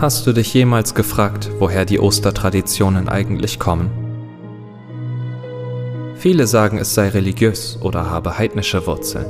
Hast 0.00 0.28
du 0.28 0.32
dich 0.32 0.54
jemals 0.54 0.94
gefragt, 0.94 1.50
woher 1.58 1.84
die 1.84 1.98
Ostertraditionen 1.98 3.08
eigentlich 3.08 3.58
kommen? 3.58 3.90
Viele 6.14 6.46
sagen, 6.46 6.78
es 6.78 6.94
sei 6.94 7.08
religiös 7.08 7.80
oder 7.82 8.08
habe 8.08 8.38
heidnische 8.38 8.86
Wurzeln. 8.86 9.26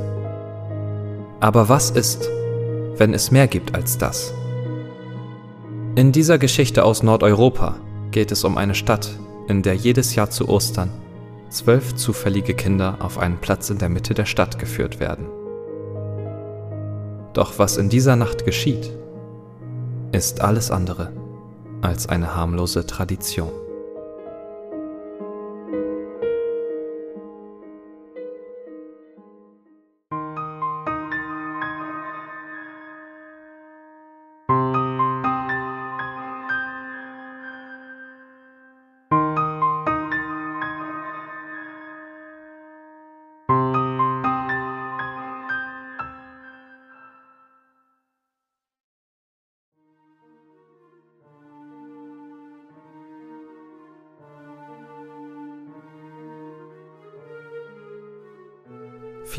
Aber 1.39 1.69
was 1.69 1.89
ist, 1.89 2.29
wenn 2.97 3.15
es 3.15 3.31
mehr 3.31 3.47
gibt 3.47 3.73
als 3.73 3.97
das? 3.97 4.31
In 5.95 6.11
dieser 6.11 6.37
Geschichte 6.37 6.85
aus 6.85 7.01
Nordeuropa 7.01 7.77
geht 8.11 8.31
es 8.31 8.43
um 8.43 8.55
eine 8.55 8.75
Stadt, 8.75 9.09
in 9.47 9.63
der 9.63 9.73
jedes 9.73 10.13
Jahr 10.13 10.29
zu 10.29 10.47
Ostern 10.49 10.91
zwölf 11.49 11.95
zufällige 11.95 12.53
Kinder 12.53 12.97
auf 12.99 13.17
einen 13.17 13.39
Platz 13.39 13.71
in 13.71 13.79
der 13.79 13.89
Mitte 13.89 14.13
der 14.13 14.25
Stadt 14.25 14.59
geführt 14.59 14.99
werden. 14.99 15.25
Doch 17.33 17.57
was 17.57 17.77
in 17.77 17.89
dieser 17.89 18.15
Nacht 18.15 18.45
geschieht, 18.45 18.91
ist 20.19 20.41
alles 20.41 20.69
andere 20.69 21.13
als 21.81 22.09
eine 22.09 22.35
harmlose 22.35 22.85
Tradition. 22.85 23.53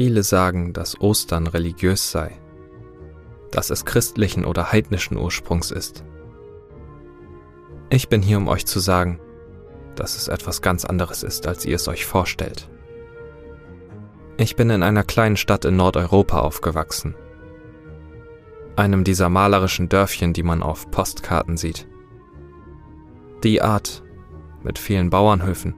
Viele 0.03 0.23
sagen, 0.23 0.73
dass 0.73 0.99
Ostern 0.99 1.47
religiös 1.47 2.11
sei, 2.11 2.41
dass 3.51 3.69
es 3.69 3.85
christlichen 3.85 4.47
oder 4.47 4.73
heidnischen 4.73 5.19
Ursprungs 5.19 5.71
ist. 5.71 6.05
Ich 7.91 8.09
bin 8.09 8.23
hier, 8.23 8.39
um 8.39 8.49
euch 8.49 8.65
zu 8.65 8.81
sagen, 8.81 9.21
dass 9.97 10.17
es 10.17 10.29
etwas 10.29 10.63
ganz 10.63 10.87
anderes 10.87 11.23
ist, 11.23 11.47
als 11.47 11.67
ihr 11.67 11.77
es 11.77 11.87
euch 11.87 12.07
vorstellt. 12.07 12.71
Ich 14.39 14.57
bin 14.57 14.71
in 14.71 14.83
einer 14.83 15.05
kleinen 15.05 15.37
Stadt 15.37 15.67
in 15.67 15.77
Nordeuropa 15.77 16.41
aufgewachsen, 16.41 17.15
einem 18.77 19.05
dieser 19.05 19.29
malerischen 19.29 19.91
Dörfchen, 19.91 20.33
die 20.33 20.45
man 20.45 20.63
auf 20.63 20.91
Postkarten 20.91 21.59
sieht. 21.59 21.87
Die 23.45 23.61
Art, 23.61 24.03
mit 24.63 24.79
vielen 24.79 25.11
Bauernhöfen, 25.11 25.75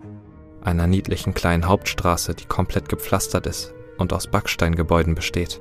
einer 0.61 0.87
niedlichen 0.87 1.35
kleinen 1.35 1.67
Hauptstraße, 1.67 2.37
die 2.37 2.47
komplett 2.47 2.89
gepflastert 2.89 3.49
ist 3.49 3.75
und 3.99 4.13
aus 4.13 4.27
Backsteingebäuden 4.27 5.15
besteht. 5.15 5.61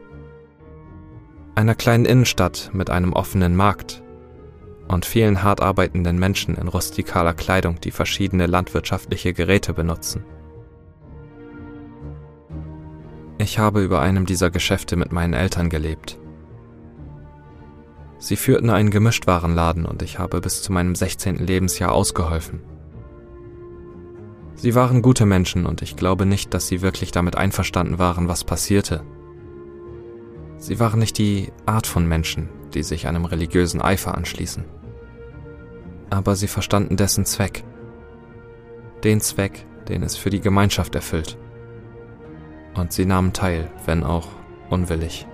Einer 1.55 1.75
kleinen 1.75 2.05
Innenstadt 2.05 2.71
mit 2.73 2.89
einem 2.89 3.13
offenen 3.13 3.55
Markt 3.55 4.01
und 4.87 5.05
vielen 5.05 5.43
hart 5.43 5.61
arbeitenden 5.61 6.19
Menschen 6.19 6.55
in 6.55 6.67
rustikaler 6.67 7.33
Kleidung, 7.33 7.79
die 7.81 7.91
verschiedene 7.91 8.47
landwirtschaftliche 8.47 9.33
Geräte 9.33 9.73
benutzen. 9.73 10.23
Ich 13.37 13.57
habe 13.57 13.81
über 13.81 14.01
einem 14.01 14.25
dieser 14.25 14.51
Geschäfte 14.51 14.95
mit 14.95 15.11
meinen 15.11 15.33
Eltern 15.33 15.69
gelebt. 15.69 16.19
Sie 18.19 18.35
führten 18.35 18.69
einen 18.69 18.91
Gemischtwarenladen 18.91 19.85
und 19.85 20.03
ich 20.03 20.19
habe 20.19 20.41
bis 20.41 20.61
zu 20.61 20.71
meinem 20.71 20.93
16. 20.93 21.37
Lebensjahr 21.37 21.91
ausgeholfen. 21.91 22.61
Sie 24.61 24.75
waren 24.75 25.01
gute 25.01 25.25
Menschen 25.25 25.65
und 25.65 25.81
ich 25.81 25.95
glaube 25.95 26.27
nicht, 26.27 26.53
dass 26.53 26.67
sie 26.67 26.83
wirklich 26.83 27.11
damit 27.11 27.35
einverstanden 27.35 27.97
waren, 27.97 28.27
was 28.27 28.43
passierte. 28.43 29.03
Sie 30.59 30.79
waren 30.79 30.99
nicht 30.99 31.17
die 31.17 31.51
Art 31.65 31.87
von 31.87 32.07
Menschen, 32.07 32.47
die 32.75 32.83
sich 32.83 33.07
einem 33.07 33.25
religiösen 33.25 33.81
Eifer 33.81 34.13
anschließen. 34.13 34.65
Aber 36.11 36.35
sie 36.35 36.47
verstanden 36.47 36.95
dessen 36.95 37.25
Zweck. 37.25 37.63
Den 39.03 39.19
Zweck, 39.19 39.65
den 39.89 40.03
es 40.03 40.15
für 40.15 40.29
die 40.29 40.41
Gemeinschaft 40.41 40.93
erfüllt. 40.93 41.39
Und 42.75 42.93
sie 42.93 43.05
nahmen 43.05 43.33
teil, 43.33 43.71
wenn 43.87 44.03
auch 44.03 44.27
unwillig. 44.69 45.25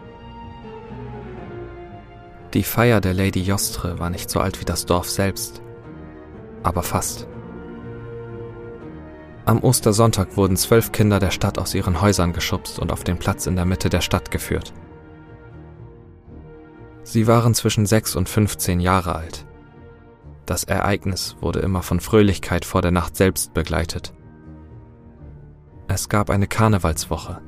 Die 2.53 2.63
Feier 2.63 3.01
der 3.01 3.13
Lady 3.13 3.41
Jostre 3.41 3.99
war 3.99 4.09
nicht 4.09 4.29
so 4.29 4.39
alt 4.39 4.61
wie 4.61 4.65
das 4.65 4.85
Dorf 4.85 5.09
selbst, 5.09 5.61
aber 6.63 6.81
fast. 6.81 7.26
Am 9.47 9.63
Ostersonntag 9.63 10.35
wurden 10.35 10.57
zwölf 10.57 10.91
Kinder 10.91 11.19
der 11.21 11.31
Stadt 11.31 11.57
aus 11.57 11.73
ihren 11.73 12.01
Häusern 12.01 12.33
geschubst 12.33 12.79
und 12.79 12.91
auf 12.91 13.05
den 13.05 13.17
Platz 13.17 13.47
in 13.47 13.55
der 13.55 13.63
Mitte 13.63 13.87
der 13.87 14.01
Stadt 14.01 14.29
geführt. 14.29 14.73
Sie 17.03 17.27
waren 17.27 17.53
zwischen 17.53 17.85
sechs 17.85 18.17
und 18.17 18.27
15 18.27 18.81
Jahre 18.81 19.15
alt. 19.15 19.45
Das 20.45 20.65
Ereignis 20.65 21.37
wurde 21.39 21.59
immer 21.59 21.81
von 21.81 22.01
Fröhlichkeit 22.01 22.65
vor 22.65 22.81
der 22.81 22.91
Nacht 22.91 23.15
selbst 23.15 23.53
begleitet. 23.53 24.13
Es 25.87 26.09
gab 26.09 26.29
eine 26.29 26.47
Karnevalswoche. 26.47 27.39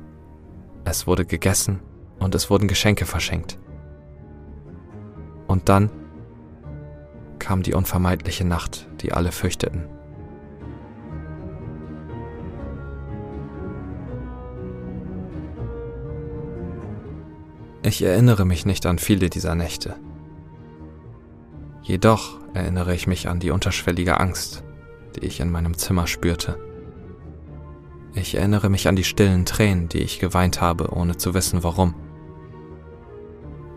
Es 0.84 1.06
wurde 1.06 1.26
gegessen 1.26 1.80
und 2.18 2.34
es 2.34 2.48
wurden 2.48 2.66
Geschenke 2.66 3.04
verschenkt. 3.04 3.58
Und 5.46 5.68
dann 5.68 5.90
kam 7.38 7.62
die 7.62 7.74
unvermeidliche 7.74 8.46
Nacht, 8.46 8.88
die 9.02 9.12
alle 9.12 9.32
fürchteten. 9.32 9.99
Ich 17.90 18.02
erinnere 18.02 18.44
mich 18.44 18.66
nicht 18.66 18.86
an 18.86 19.00
viele 19.00 19.30
dieser 19.30 19.56
Nächte. 19.56 19.96
Jedoch 21.82 22.38
erinnere 22.54 22.94
ich 22.94 23.08
mich 23.08 23.28
an 23.28 23.40
die 23.40 23.50
unterschwellige 23.50 24.20
Angst, 24.20 24.62
die 25.16 25.24
ich 25.26 25.40
in 25.40 25.50
meinem 25.50 25.76
Zimmer 25.76 26.06
spürte. 26.06 26.56
Ich 28.14 28.36
erinnere 28.36 28.68
mich 28.68 28.86
an 28.86 28.94
die 28.94 29.02
stillen 29.02 29.44
Tränen, 29.44 29.88
die 29.88 29.98
ich 29.98 30.20
geweint 30.20 30.60
habe, 30.60 30.92
ohne 30.92 31.16
zu 31.16 31.34
wissen 31.34 31.64
warum. 31.64 31.96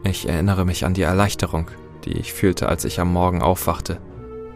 Ich 0.04 0.30
erinnere 0.30 0.64
mich 0.64 0.86
an 0.86 0.94
die 0.94 1.02
Erleichterung, 1.02 1.72
die 2.06 2.14
ich 2.14 2.34
fühlte, 2.34 2.70
als 2.70 2.86
ich 2.86 3.00
am 3.00 3.12
Morgen 3.12 3.42
aufwachte 3.42 4.00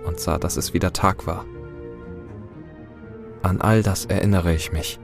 und 0.06 0.20
sah, 0.20 0.38
dass 0.38 0.58
es 0.58 0.76
wieder 0.76 0.94
Tag 0.94 1.26
war. 1.26 1.46
An 3.42 3.60
all 3.60 3.82
das 3.82 4.06
erinnere 4.06 4.54
ich 4.54 4.72
mich. 4.72 5.00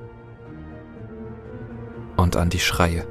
Und 2.17 2.35
an 2.35 2.51
die 2.51 2.59
Schreie. 2.59 3.07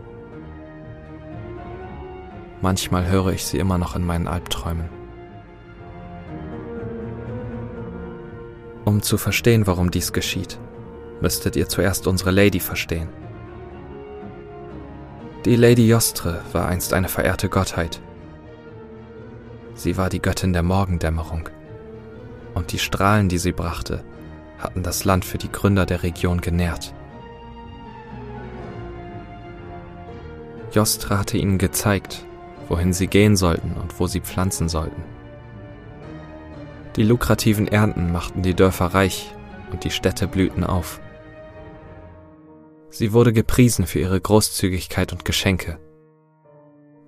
Manchmal 2.62 3.08
höre 3.08 3.32
ich 3.32 3.44
sie 3.44 3.58
immer 3.58 3.76
noch 3.76 3.96
in 3.96 4.06
meinen 4.06 4.28
Albträumen. 4.28 4.88
Um 8.84 9.02
zu 9.02 9.18
verstehen, 9.18 9.66
warum 9.66 9.90
dies 9.90 10.12
geschieht, 10.12 10.60
müsstet 11.20 11.56
ihr 11.56 11.68
zuerst 11.68 12.06
unsere 12.06 12.30
Lady 12.30 12.60
verstehen. 12.60 13.08
Die 15.44 15.56
Lady 15.56 15.88
Jostre 15.88 16.40
war 16.52 16.68
einst 16.68 16.92
eine 16.92 17.08
verehrte 17.08 17.48
Gottheit. 17.48 18.00
Sie 19.74 19.96
war 19.96 20.08
die 20.08 20.22
Göttin 20.22 20.52
der 20.52 20.62
Morgendämmerung, 20.62 21.48
und 22.54 22.70
die 22.70 22.78
Strahlen, 22.78 23.28
die 23.28 23.38
sie 23.38 23.52
brachte, 23.52 24.04
hatten 24.58 24.84
das 24.84 25.04
Land 25.04 25.24
für 25.24 25.38
die 25.38 25.50
Gründer 25.50 25.84
der 25.84 26.04
Region 26.04 26.40
genährt. 26.40 26.94
Jostre 30.72 31.18
hatte 31.18 31.38
ihnen 31.38 31.58
gezeigt, 31.58 32.24
wohin 32.68 32.92
sie 32.92 33.06
gehen 33.06 33.36
sollten 33.36 33.72
und 33.74 33.98
wo 33.98 34.06
sie 34.06 34.20
pflanzen 34.20 34.68
sollten. 34.68 35.02
Die 36.96 37.04
lukrativen 37.04 37.68
Ernten 37.68 38.12
machten 38.12 38.42
die 38.42 38.54
Dörfer 38.54 38.86
reich 38.86 39.34
und 39.70 39.84
die 39.84 39.90
Städte 39.90 40.28
blühten 40.28 40.64
auf. 40.64 41.00
Sie 42.90 43.14
wurde 43.14 43.32
gepriesen 43.32 43.86
für 43.86 44.00
ihre 44.00 44.20
Großzügigkeit 44.20 45.12
und 45.12 45.24
Geschenke. 45.24 45.78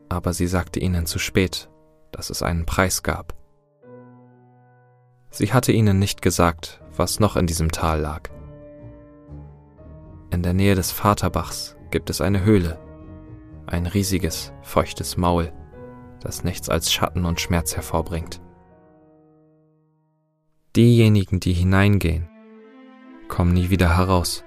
Aber 0.08 0.32
sie 0.32 0.46
sagte 0.46 0.80
ihnen 0.80 1.04
zu 1.04 1.18
spät, 1.18 1.68
dass 2.10 2.30
es 2.30 2.42
einen 2.42 2.64
Preis 2.64 3.02
gab. 3.02 3.34
Sie 5.30 5.52
hatte 5.52 5.72
ihnen 5.72 5.98
nicht 5.98 6.22
gesagt, 6.22 6.80
was 6.96 7.20
noch 7.20 7.36
in 7.36 7.46
diesem 7.46 7.70
Tal 7.70 8.00
lag. 8.00 8.30
In 10.30 10.42
der 10.42 10.54
Nähe 10.54 10.74
des 10.74 10.90
Vaterbachs 10.90 11.76
gibt 11.90 12.08
es 12.08 12.20
eine 12.20 12.44
Höhle, 12.44 12.78
ein 13.66 13.86
riesiges, 13.86 14.52
feuchtes 14.62 15.16
Maul, 15.16 15.52
das 16.20 16.44
nichts 16.44 16.68
als 16.68 16.92
Schatten 16.92 17.24
und 17.24 17.40
Schmerz 17.40 17.76
hervorbringt. 17.76 18.40
Diejenigen, 20.76 21.40
die 21.40 21.52
hineingehen, 21.52 22.28
kommen 23.28 23.52
nie 23.52 23.70
wieder 23.70 23.96
heraus. 23.96 24.44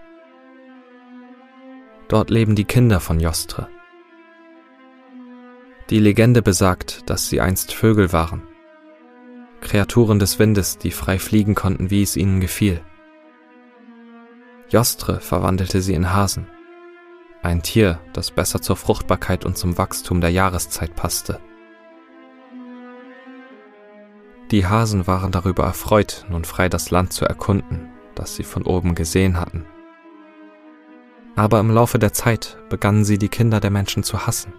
Dort 2.07 2.29
leben 2.29 2.55
die 2.55 2.65
Kinder 2.65 2.99
von 2.99 3.19
Jostre. 3.19 3.67
Die 5.89 5.99
Legende 5.99 6.41
besagt, 6.41 7.09
dass 7.09 7.29
sie 7.29 7.39
einst 7.39 7.73
Vögel 7.73 8.11
waren, 8.11 8.43
Kreaturen 9.61 10.19
des 10.19 10.37
Windes, 10.39 10.77
die 10.77 10.91
frei 10.91 11.17
fliegen 11.19 11.55
konnten, 11.55 11.89
wie 11.89 12.03
es 12.03 12.15
ihnen 12.15 12.39
gefiel. 12.39 12.81
Jostre 14.69 15.19
verwandelte 15.19 15.81
sie 15.81 15.93
in 15.93 16.13
Hasen, 16.13 16.47
ein 17.41 17.61
Tier, 17.61 17.99
das 18.13 18.31
besser 18.31 18.61
zur 18.61 18.75
Fruchtbarkeit 18.75 19.45
und 19.45 19.57
zum 19.57 19.77
Wachstum 19.77 20.21
der 20.21 20.31
Jahreszeit 20.31 20.95
passte. 20.95 21.39
Die 24.51 24.65
Hasen 24.65 25.07
waren 25.07 25.31
darüber 25.31 25.65
erfreut, 25.65 26.25
nun 26.29 26.45
frei 26.45 26.69
das 26.69 26.89
Land 26.89 27.11
zu 27.11 27.25
erkunden, 27.25 27.89
das 28.15 28.35
sie 28.35 28.43
von 28.43 28.63
oben 28.63 28.95
gesehen 28.95 29.39
hatten. 29.39 29.65
Aber 31.35 31.59
im 31.59 31.69
Laufe 31.69 31.99
der 31.99 32.13
Zeit 32.13 32.57
begannen 32.69 33.05
sie 33.05 33.17
die 33.17 33.29
Kinder 33.29 33.59
der 33.59 33.71
Menschen 33.71 34.03
zu 34.03 34.25
hassen, 34.25 34.53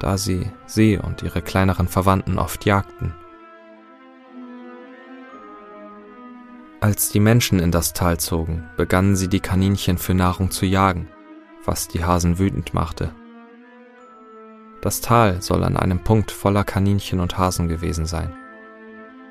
da 0.00 0.18
sie 0.18 0.50
sie 0.66 0.98
und 0.98 1.22
ihre 1.22 1.40
kleineren 1.40 1.88
Verwandten 1.88 2.38
oft 2.38 2.66
jagten. 2.66 3.14
Als 6.80 7.10
die 7.10 7.20
Menschen 7.20 7.60
in 7.60 7.70
das 7.70 7.92
Tal 7.92 8.18
zogen, 8.18 8.68
begannen 8.76 9.14
sie 9.14 9.28
die 9.28 9.40
Kaninchen 9.40 9.98
für 9.98 10.14
Nahrung 10.14 10.50
zu 10.50 10.66
jagen, 10.66 11.08
was 11.64 11.88
die 11.88 12.04
Hasen 12.04 12.38
wütend 12.38 12.74
machte. 12.74 13.14
Das 14.80 15.00
Tal 15.00 15.42
soll 15.42 15.64
an 15.64 15.76
einem 15.76 16.02
Punkt 16.04 16.30
voller 16.30 16.64
Kaninchen 16.64 17.20
und 17.20 17.38
Hasen 17.38 17.68
gewesen 17.68 18.06
sein 18.06 18.32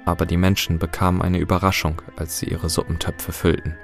aber 0.10 0.26
die 0.26 0.38
Menschen 0.38 0.80
bekamen 0.80 1.22
eine 1.22 1.38
Überraschung, 1.38 2.02
als 2.16 2.40
sie 2.40 2.48
ihre 2.48 2.68
Suppentöpfe 2.68 3.32
füllten. 3.32 3.76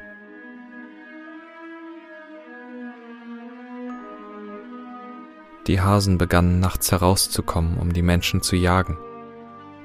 Die 5.67 5.81
Hasen 5.81 6.17
begannen 6.17 6.59
nachts 6.59 6.91
herauszukommen, 6.91 7.77
um 7.77 7.93
die 7.93 8.03
Menschen 8.03 8.41
zu 8.41 8.55
jagen, 8.55 8.97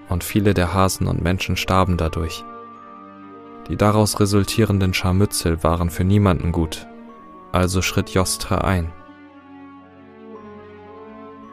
und 0.09 0.25
viele 0.25 0.55
der 0.55 0.75
Hasen 0.75 1.07
und 1.07 1.23
Menschen 1.23 1.57
starben 1.57 1.97
dadurch. 1.97 2.45
Die 3.69 3.77
daraus 3.77 4.19
resultierenden 4.19 4.93
Scharmützel 4.93 5.63
waren 5.63 5.91
für 5.91 6.05
niemanden 6.05 6.53
gut, 6.53 6.87
also 7.53 7.83
schritt 7.83 8.11
Jostra 8.11 8.59
ein. 8.59 8.93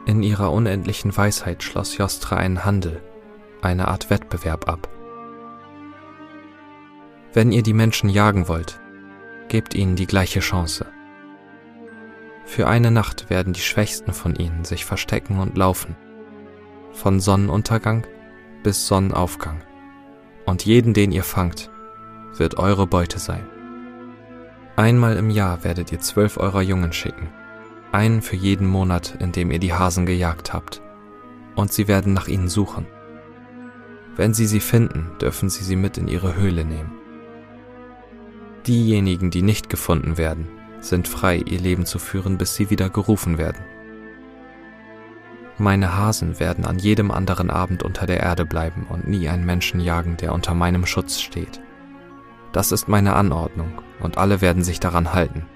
In 0.06 0.22
ihrer 0.22 0.52
unendlichen 0.52 1.14
Weisheit 1.16 1.62
schloss 1.62 1.98
Jostra 1.98 2.36
einen 2.36 2.64
Handel, 2.64 3.02
eine 3.60 3.88
Art 3.88 4.10
Wettbewerb 4.10 4.68
ab. 4.68 4.88
Wenn 7.34 7.52
ihr 7.52 7.62
die 7.62 7.74
Menschen 7.74 8.08
jagen 8.08 8.48
wollt, 8.48 8.80
gebt 9.48 9.74
ihnen 9.74 9.96
die 9.96 10.06
gleiche 10.06 10.40
Chance. 10.40 10.86
Für 12.46 12.68
eine 12.68 12.90
Nacht 12.90 13.28
werden 13.28 13.52
die 13.52 13.60
Schwächsten 13.60 14.14
von 14.14 14.34
ihnen 14.34 14.64
sich 14.64 14.86
verstecken 14.86 15.38
und 15.38 15.58
laufen, 15.58 15.96
von 16.92 17.20
Sonnenuntergang 17.20 18.06
bis 18.62 18.86
Sonnenaufgang, 18.86 19.62
und 20.46 20.64
jeden, 20.64 20.94
den 20.94 21.12
ihr 21.12 21.24
fangt, 21.24 21.70
wird 22.34 22.56
eure 22.56 22.86
Beute 22.86 23.18
sein. 23.18 23.46
Einmal 24.78 25.16
im 25.16 25.28
Jahr 25.28 25.64
werdet 25.64 25.90
ihr 25.90 25.98
zwölf 25.98 26.36
eurer 26.36 26.62
Jungen 26.62 26.92
schicken, 26.92 27.30
einen 27.90 28.22
für 28.22 28.36
jeden 28.36 28.68
Monat, 28.68 29.16
in 29.18 29.32
dem 29.32 29.50
ihr 29.50 29.58
die 29.58 29.74
Hasen 29.74 30.06
gejagt 30.06 30.52
habt, 30.52 30.80
und 31.56 31.72
sie 31.72 31.88
werden 31.88 32.12
nach 32.12 32.28
ihnen 32.28 32.46
suchen. 32.46 32.86
Wenn 34.14 34.34
Sie 34.34 34.46
sie 34.46 34.60
finden, 34.60 35.10
dürfen 35.20 35.48
Sie 35.48 35.64
sie 35.64 35.74
mit 35.74 35.98
in 35.98 36.06
Ihre 36.06 36.36
Höhle 36.36 36.64
nehmen. 36.64 36.92
Diejenigen, 38.68 39.32
die 39.32 39.42
nicht 39.42 39.68
gefunden 39.68 40.16
werden, 40.16 40.46
sind 40.78 41.08
frei, 41.08 41.38
ihr 41.38 41.58
Leben 41.58 41.84
zu 41.84 41.98
führen, 41.98 42.38
bis 42.38 42.54
sie 42.54 42.70
wieder 42.70 42.88
gerufen 42.88 43.36
werden. 43.36 43.64
Meine 45.58 45.96
Hasen 45.96 46.38
werden 46.38 46.64
an 46.64 46.78
jedem 46.78 47.10
anderen 47.10 47.50
Abend 47.50 47.82
unter 47.82 48.06
der 48.06 48.20
Erde 48.20 48.46
bleiben 48.46 48.86
und 48.88 49.08
nie 49.08 49.28
einen 49.28 49.44
Menschen 49.44 49.80
jagen, 49.80 50.16
der 50.18 50.32
unter 50.32 50.54
meinem 50.54 50.86
Schutz 50.86 51.18
steht. 51.18 51.60
Das 52.52 52.72
ist 52.72 52.88
meine 52.88 53.14
Anordnung, 53.14 53.82
und 54.00 54.18
alle 54.18 54.40
werden 54.40 54.62
sich 54.62 54.80
daran 54.80 55.12
halten. 55.12 55.46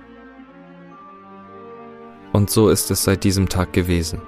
Und 2.32 2.50
so 2.50 2.68
ist 2.68 2.90
es 2.90 3.04
seit 3.04 3.24
diesem 3.24 3.48
Tag 3.48 3.72
gewesen. 3.72 4.20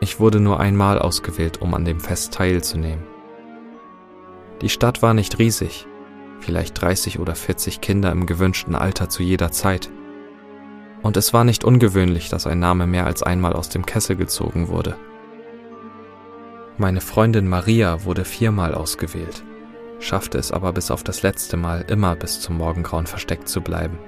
Ich 0.00 0.20
wurde 0.20 0.40
nur 0.40 0.60
einmal 0.60 0.98
ausgewählt, 0.98 1.60
um 1.60 1.74
an 1.74 1.84
dem 1.84 2.00
Fest 2.00 2.32
teilzunehmen. 2.34 3.04
Die 4.62 4.68
Stadt 4.68 5.02
war 5.02 5.14
nicht 5.14 5.38
riesig, 5.38 5.86
vielleicht 6.40 6.80
30 6.80 7.18
oder 7.18 7.34
40 7.34 7.80
Kinder 7.80 8.10
im 8.12 8.26
gewünschten 8.26 8.74
Alter 8.74 9.08
zu 9.08 9.22
jeder 9.22 9.50
Zeit. 9.50 9.90
Und 11.02 11.16
es 11.16 11.32
war 11.32 11.44
nicht 11.44 11.64
ungewöhnlich, 11.64 12.28
dass 12.28 12.46
ein 12.46 12.58
Name 12.58 12.86
mehr 12.86 13.06
als 13.06 13.22
einmal 13.22 13.52
aus 13.52 13.68
dem 13.68 13.86
Kessel 13.86 14.16
gezogen 14.16 14.68
wurde. 14.68 14.96
Meine 16.76 17.00
Freundin 17.00 17.48
Maria 17.48 18.04
wurde 18.04 18.24
viermal 18.24 18.74
ausgewählt, 18.74 19.44
schaffte 20.00 20.38
es 20.38 20.52
aber 20.52 20.72
bis 20.72 20.90
auf 20.90 21.02
das 21.02 21.22
letzte 21.22 21.56
Mal 21.56 21.84
immer 21.88 22.16
bis 22.16 22.40
zum 22.40 22.56
Morgengrauen 22.56 23.06
versteckt 23.06 23.48
zu 23.48 23.60
bleiben. 23.60 23.98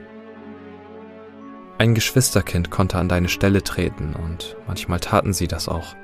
Ein 1.79 1.95
Geschwisterkind 1.95 2.71
konnte 2.71 2.99
an 2.99 3.09
deine 3.09 3.29
Stelle 3.29 3.63
treten 3.63 4.15
und 4.15 4.57
manchmal 4.67 5.01
taten 5.01 5.33
sie 5.33 5.49
das 5.49 5.69
auch. 5.69 5.97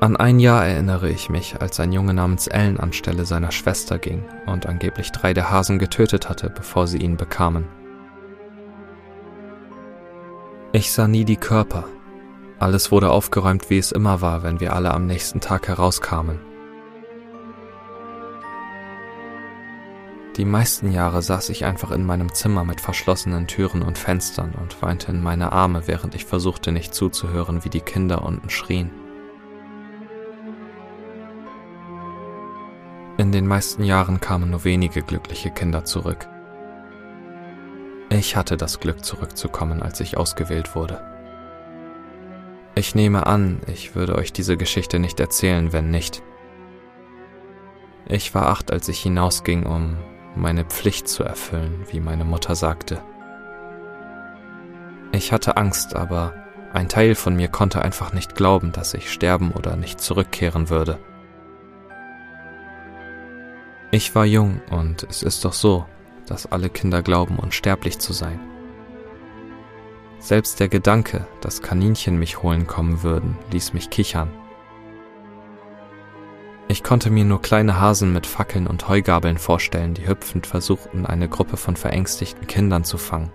An 0.00 0.16
ein 0.16 0.40
Jahr 0.40 0.66
erinnere 0.66 1.10
ich 1.10 1.28
mich, 1.28 1.60
als 1.60 1.78
ein 1.78 1.92
Junge 1.92 2.12
namens 2.14 2.48
Ellen 2.48 2.80
anstelle 2.80 3.24
seiner 3.24 3.52
Schwester 3.52 3.98
ging 3.98 4.24
und 4.46 4.66
angeblich 4.66 5.12
drei 5.12 5.32
der 5.32 5.50
Hasen 5.50 5.78
getötet 5.78 6.28
hatte, 6.28 6.50
bevor 6.50 6.88
sie 6.88 6.98
ihn 6.98 7.16
bekamen. 7.16 7.68
Ich 10.72 10.90
sah 10.90 11.06
nie 11.06 11.24
die 11.24 11.36
Körper. 11.36 11.84
Alles 12.58 12.90
wurde 12.90 13.10
aufgeräumt, 13.10 13.68
wie 13.68 13.78
es 13.78 13.92
immer 13.92 14.22
war, 14.22 14.42
wenn 14.42 14.58
wir 14.58 14.72
alle 14.72 14.92
am 14.92 15.06
nächsten 15.06 15.40
Tag 15.40 15.68
herauskamen. 15.68 16.40
Die 20.36 20.46
meisten 20.46 20.90
Jahre 20.92 21.20
saß 21.20 21.50
ich 21.50 21.66
einfach 21.66 21.90
in 21.90 22.06
meinem 22.06 22.32
Zimmer 22.32 22.64
mit 22.64 22.80
verschlossenen 22.80 23.46
Türen 23.46 23.82
und 23.82 23.98
Fenstern 23.98 24.54
und 24.58 24.80
weinte 24.80 25.12
in 25.12 25.22
meine 25.22 25.52
Arme, 25.52 25.82
während 25.86 26.14
ich 26.14 26.24
versuchte 26.24 26.72
nicht 26.72 26.94
zuzuhören, 26.94 27.64
wie 27.64 27.68
die 27.68 27.82
Kinder 27.82 28.22
unten 28.24 28.48
schrien. 28.48 28.90
In 33.18 33.30
den 33.30 33.46
meisten 33.46 33.84
Jahren 33.84 34.20
kamen 34.20 34.50
nur 34.50 34.64
wenige 34.64 35.02
glückliche 35.02 35.50
Kinder 35.50 35.84
zurück. 35.84 36.26
Ich 38.08 38.34
hatte 38.34 38.56
das 38.56 38.80
Glück 38.80 39.04
zurückzukommen, 39.04 39.82
als 39.82 40.00
ich 40.00 40.16
ausgewählt 40.16 40.74
wurde. 40.74 41.02
Ich 42.74 42.94
nehme 42.94 43.26
an, 43.26 43.60
ich 43.66 43.94
würde 43.94 44.14
euch 44.14 44.32
diese 44.32 44.56
Geschichte 44.56 44.98
nicht 44.98 45.20
erzählen, 45.20 45.74
wenn 45.74 45.90
nicht. 45.90 46.22
Ich 48.06 48.34
war 48.34 48.46
acht, 48.46 48.72
als 48.72 48.88
ich 48.88 49.00
hinausging, 49.00 49.66
um 49.66 49.98
meine 50.34 50.64
Pflicht 50.64 51.08
zu 51.08 51.24
erfüllen, 51.24 51.84
wie 51.90 52.00
meine 52.00 52.24
Mutter 52.24 52.54
sagte. 52.54 53.02
Ich 55.12 55.32
hatte 55.32 55.56
Angst, 55.56 55.94
aber 55.94 56.34
ein 56.72 56.88
Teil 56.88 57.14
von 57.14 57.36
mir 57.36 57.48
konnte 57.48 57.82
einfach 57.82 58.12
nicht 58.12 58.34
glauben, 58.34 58.72
dass 58.72 58.94
ich 58.94 59.12
sterben 59.12 59.52
oder 59.52 59.76
nicht 59.76 60.00
zurückkehren 60.00 60.70
würde. 60.70 60.98
Ich 63.90 64.14
war 64.14 64.24
jung 64.24 64.62
und 64.70 65.02
es 65.02 65.22
ist 65.22 65.44
doch 65.44 65.52
so, 65.52 65.84
dass 66.26 66.50
alle 66.50 66.70
Kinder 66.70 67.02
glauben, 67.02 67.38
unsterblich 67.38 67.98
zu 67.98 68.14
sein. 68.14 68.40
Selbst 70.18 70.60
der 70.60 70.68
Gedanke, 70.68 71.26
dass 71.42 71.60
Kaninchen 71.60 72.18
mich 72.18 72.42
holen 72.42 72.66
kommen 72.66 73.02
würden, 73.02 73.36
ließ 73.50 73.74
mich 73.74 73.90
kichern. 73.90 74.30
Ich 76.72 76.82
konnte 76.82 77.10
mir 77.10 77.26
nur 77.26 77.42
kleine 77.42 77.78
Hasen 77.78 78.14
mit 78.14 78.26
Fackeln 78.26 78.66
und 78.66 78.88
Heugabeln 78.88 79.36
vorstellen, 79.36 79.92
die 79.92 80.08
hüpfend 80.08 80.46
versuchten, 80.46 81.04
eine 81.04 81.28
Gruppe 81.28 81.58
von 81.58 81.76
verängstigten 81.76 82.46
Kindern 82.46 82.82
zu 82.82 82.96
fangen. 82.96 83.30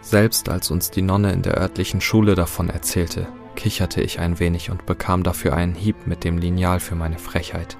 Selbst 0.00 0.48
als 0.48 0.72
uns 0.72 0.90
die 0.90 1.02
Nonne 1.02 1.30
in 1.32 1.42
der 1.42 1.56
örtlichen 1.56 2.00
Schule 2.00 2.34
davon 2.34 2.68
erzählte, 2.68 3.28
kicherte 3.54 4.00
ich 4.00 4.18
ein 4.18 4.40
wenig 4.40 4.72
und 4.72 4.86
bekam 4.86 5.22
dafür 5.22 5.54
einen 5.54 5.76
Hieb 5.76 6.08
mit 6.08 6.24
dem 6.24 6.38
Lineal 6.38 6.80
für 6.80 6.96
meine 6.96 7.20
Frechheit. 7.20 7.76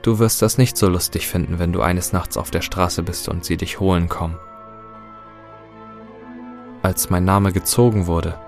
Du 0.00 0.18
wirst 0.18 0.40
das 0.40 0.56
nicht 0.56 0.78
so 0.78 0.88
lustig 0.88 1.26
finden, 1.26 1.58
wenn 1.58 1.74
du 1.74 1.82
eines 1.82 2.14
Nachts 2.14 2.38
auf 2.38 2.50
der 2.50 2.62
Straße 2.62 3.02
bist 3.02 3.28
und 3.28 3.44
sie 3.44 3.58
dich 3.58 3.80
holen 3.80 4.08
kommen. 4.08 4.38
Als 6.80 7.10
mein 7.10 7.26
Name 7.26 7.52
gezogen 7.52 8.06
wurde, 8.06 8.38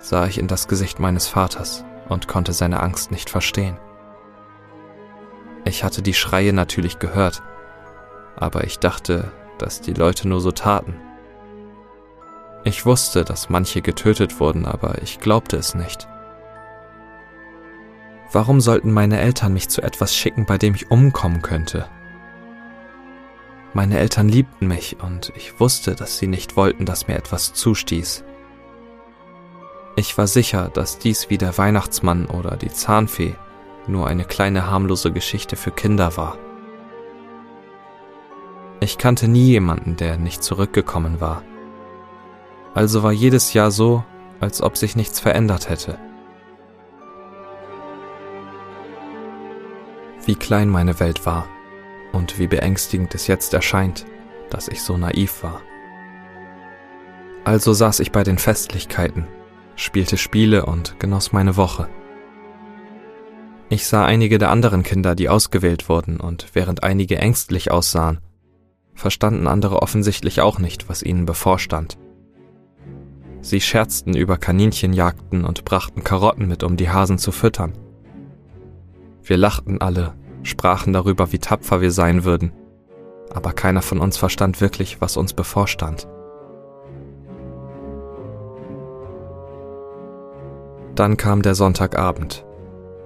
sah 0.00 0.26
ich 0.26 0.38
in 0.38 0.48
das 0.48 0.66
Gesicht 0.66 0.98
meines 0.98 1.28
Vaters 1.28 1.84
und 2.08 2.26
konnte 2.26 2.52
seine 2.52 2.80
Angst 2.80 3.10
nicht 3.10 3.30
verstehen. 3.30 3.78
Ich 5.64 5.84
hatte 5.84 6.02
die 6.02 6.14
Schreie 6.14 6.52
natürlich 6.52 6.98
gehört, 6.98 7.42
aber 8.34 8.64
ich 8.64 8.78
dachte, 8.78 9.30
dass 9.58 9.82
die 9.82 9.92
Leute 9.92 10.26
nur 10.26 10.40
so 10.40 10.50
taten. 10.50 10.94
Ich 12.64 12.86
wusste, 12.86 13.24
dass 13.24 13.50
manche 13.50 13.82
getötet 13.82 14.40
wurden, 14.40 14.66
aber 14.66 15.02
ich 15.02 15.20
glaubte 15.20 15.56
es 15.56 15.74
nicht. 15.74 16.08
Warum 18.32 18.60
sollten 18.60 18.92
meine 18.92 19.20
Eltern 19.20 19.52
mich 19.52 19.68
zu 19.68 19.82
etwas 19.82 20.14
schicken, 20.14 20.46
bei 20.46 20.56
dem 20.56 20.74
ich 20.74 20.90
umkommen 20.90 21.42
könnte? 21.42 21.88
Meine 23.72 23.98
Eltern 23.98 24.28
liebten 24.28 24.66
mich 24.66 24.96
und 25.00 25.32
ich 25.36 25.60
wusste, 25.60 25.94
dass 25.94 26.18
sie 26.18 26.26
nicht 26.26 26.56
wollten, 26.56 26.86
dass 26.86 27.06
mir 27.06 27.16
etwas 27.16 27.52
zustieß 27.54 28.24
Ich 29.96 30.16
war 30.16 30.26
sicher, 30.26 30.70
dass 30.72 30.98
dies 30.98 31.30
wie 31.30 31.38
der 31.38 31.58
Weihnachtsmann 31.58 32.26
oder 32.26 32.56
die 32.56 32.70
Zahnfee 32.70 33.34
nur 33.86 34.06
eine 34.06 34.24
kleine 34.24 34.70
harmlose 34.70 35.12
Geschichte 35.12 35.56
für 35.56 35.70
Kinder 35.70 36.16
war. 36.16 36.38
Ich 38.80 38.96
kannte 38.96 39.28
nie 39.28 39.46
jemanden, 39.46 39.96
der 39.96 40.16
nicht 40.16 40.42
zurückgekommen 40.42 41.20
war. 41.20 41.42
Also 42.72 43.02
war 43.02 43.12
jedes 43.12 43.52
Jahr 43.52 43.70
so, 43.70 44.04
als 44.38 44.62
ob 44.62 44.76
sich 44.76 44.96
nichts 44.96 45.20
verändert 45.20 45.68
hätte. 45.68 45.98
Wie 50.24 50.36
klein 50.36 50.68
meine 50.68 51.00
Welt 51.00 51.26
war 51.26 51.46
und 52.12 52.38
wie 52.38 52.46
beängstigend 52.46 53.14
es 53.14 53.26
jetzt 53.26 53.52
erscheint, 53.52 54.06
dass 54.48 54.68
ich 54.68 54.82
so 54.82 54.96
naiv 54.96 55.42
war. 55.42 55.60
Also 57.44 57.72
saß 57.72 58.00
ich 58.00 58.12
bei 58.12 58.22
den 58.22 58.38
Festlichkeiten, 58.38 59.26
spielte 59.80 60.18
Spiele 60.18 60.66
und 60.66 61.00
genoss 61.00 61.32
meine 61.32 61.56
Woche. 61.56 61.88
Ich 63.70 63.86
sah 63.86 64.04
einige 64.04 64.38
der 64.38 64.50
anderen 64.50 64.82
Kinder, 64.82 65.14
die 65.14 65.28
ausgewählt 65.28 65.88
wurden, 65.88 66.20
und 66.20 66.48
während 66.52 66.82
einige 66.82 67.18
ängstlich 67.18 67.70
aussahen, 67.70 68.18
verstanden 68.94 69.46
andere 69.46 69.80
offensichtlich 69.80 70.40
auch 70.40 70.58
nicht, 70.58 70.88
was 70.88 71.02
ihnen 71.02 71.24
bevorstand. 71.24 71.98
Sie 73.40 73.60
scherzten 73.60 74.14
über 74.14 74.36
Kaninchenjagden 74.36 75.44
und 75.44 75.64
brachten 75.64 76.04
Karotten 76.04 76.46
mit, 76.46 76.62
um 76.62 76.76
die 76.76 76.90
Hasen 76.90 77.16
zu 77.16 77.32
füttern. 77.32 77.72
Wir 79.22 79.38
lachten 79.38 79.80
alle, 79.80 80.14
sprachen 80.42 80.92
darüber, 80.92 81.32
wie 81.32 81.38
tapfer 81.38 81.80
wir 81.80 81.90
sein 81.90 82.24
würden, 82.24 82.52
aber 83.32 83.52
keiner 83.52 83.82
von 83.82 83.98
uns 83.98 84.18
verstand 84.18 84.60
wirklich, 84.60 85.00
was 85.00 85.16
uns 85.16 85.32
bevorstand. 85.32 86.06
Dann 91.00 91.16
kam 91.16 91.40
der 91.40 91.54
Sonntagabend, 91.54 92.44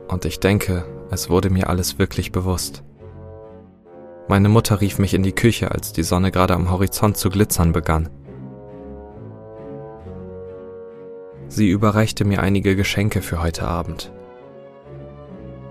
und 0.08 0.24
ich 0.24 0.40
denke, 0.40 0.84
es 1.12 1.30
wurde 1.30 1.48
mir 1.48 1.68
alles 1.68 1.96
wirklich 1.96 2.32
bewusst. 2.32 2.82
Meine 4.26 4.48
Mutter 4.48 4.80
rief 4.80 4.98
mich 4.98 5.14
in 5.14 5.22
die 5.22 5.30
Küche, 5.30 5.70
als 5.70 5.92
die 5.92 6.02
Sonne 6.02 6.32
gerade 6.32 6.54
am 6.54 6.72
Horizont 6.72 7.16
zu 7.16 7.30
glitzern 7.30 7.70
begann. 7.70 8.08
Sie 11.46 11.68
überreichte 11.68 12.24
mir 12.24 12.42
einige 12.42 12.74
Geschenke 12.74 13.22
für 13.22 13.40
heute 13.40 13.64
Abend. 13.68 14.12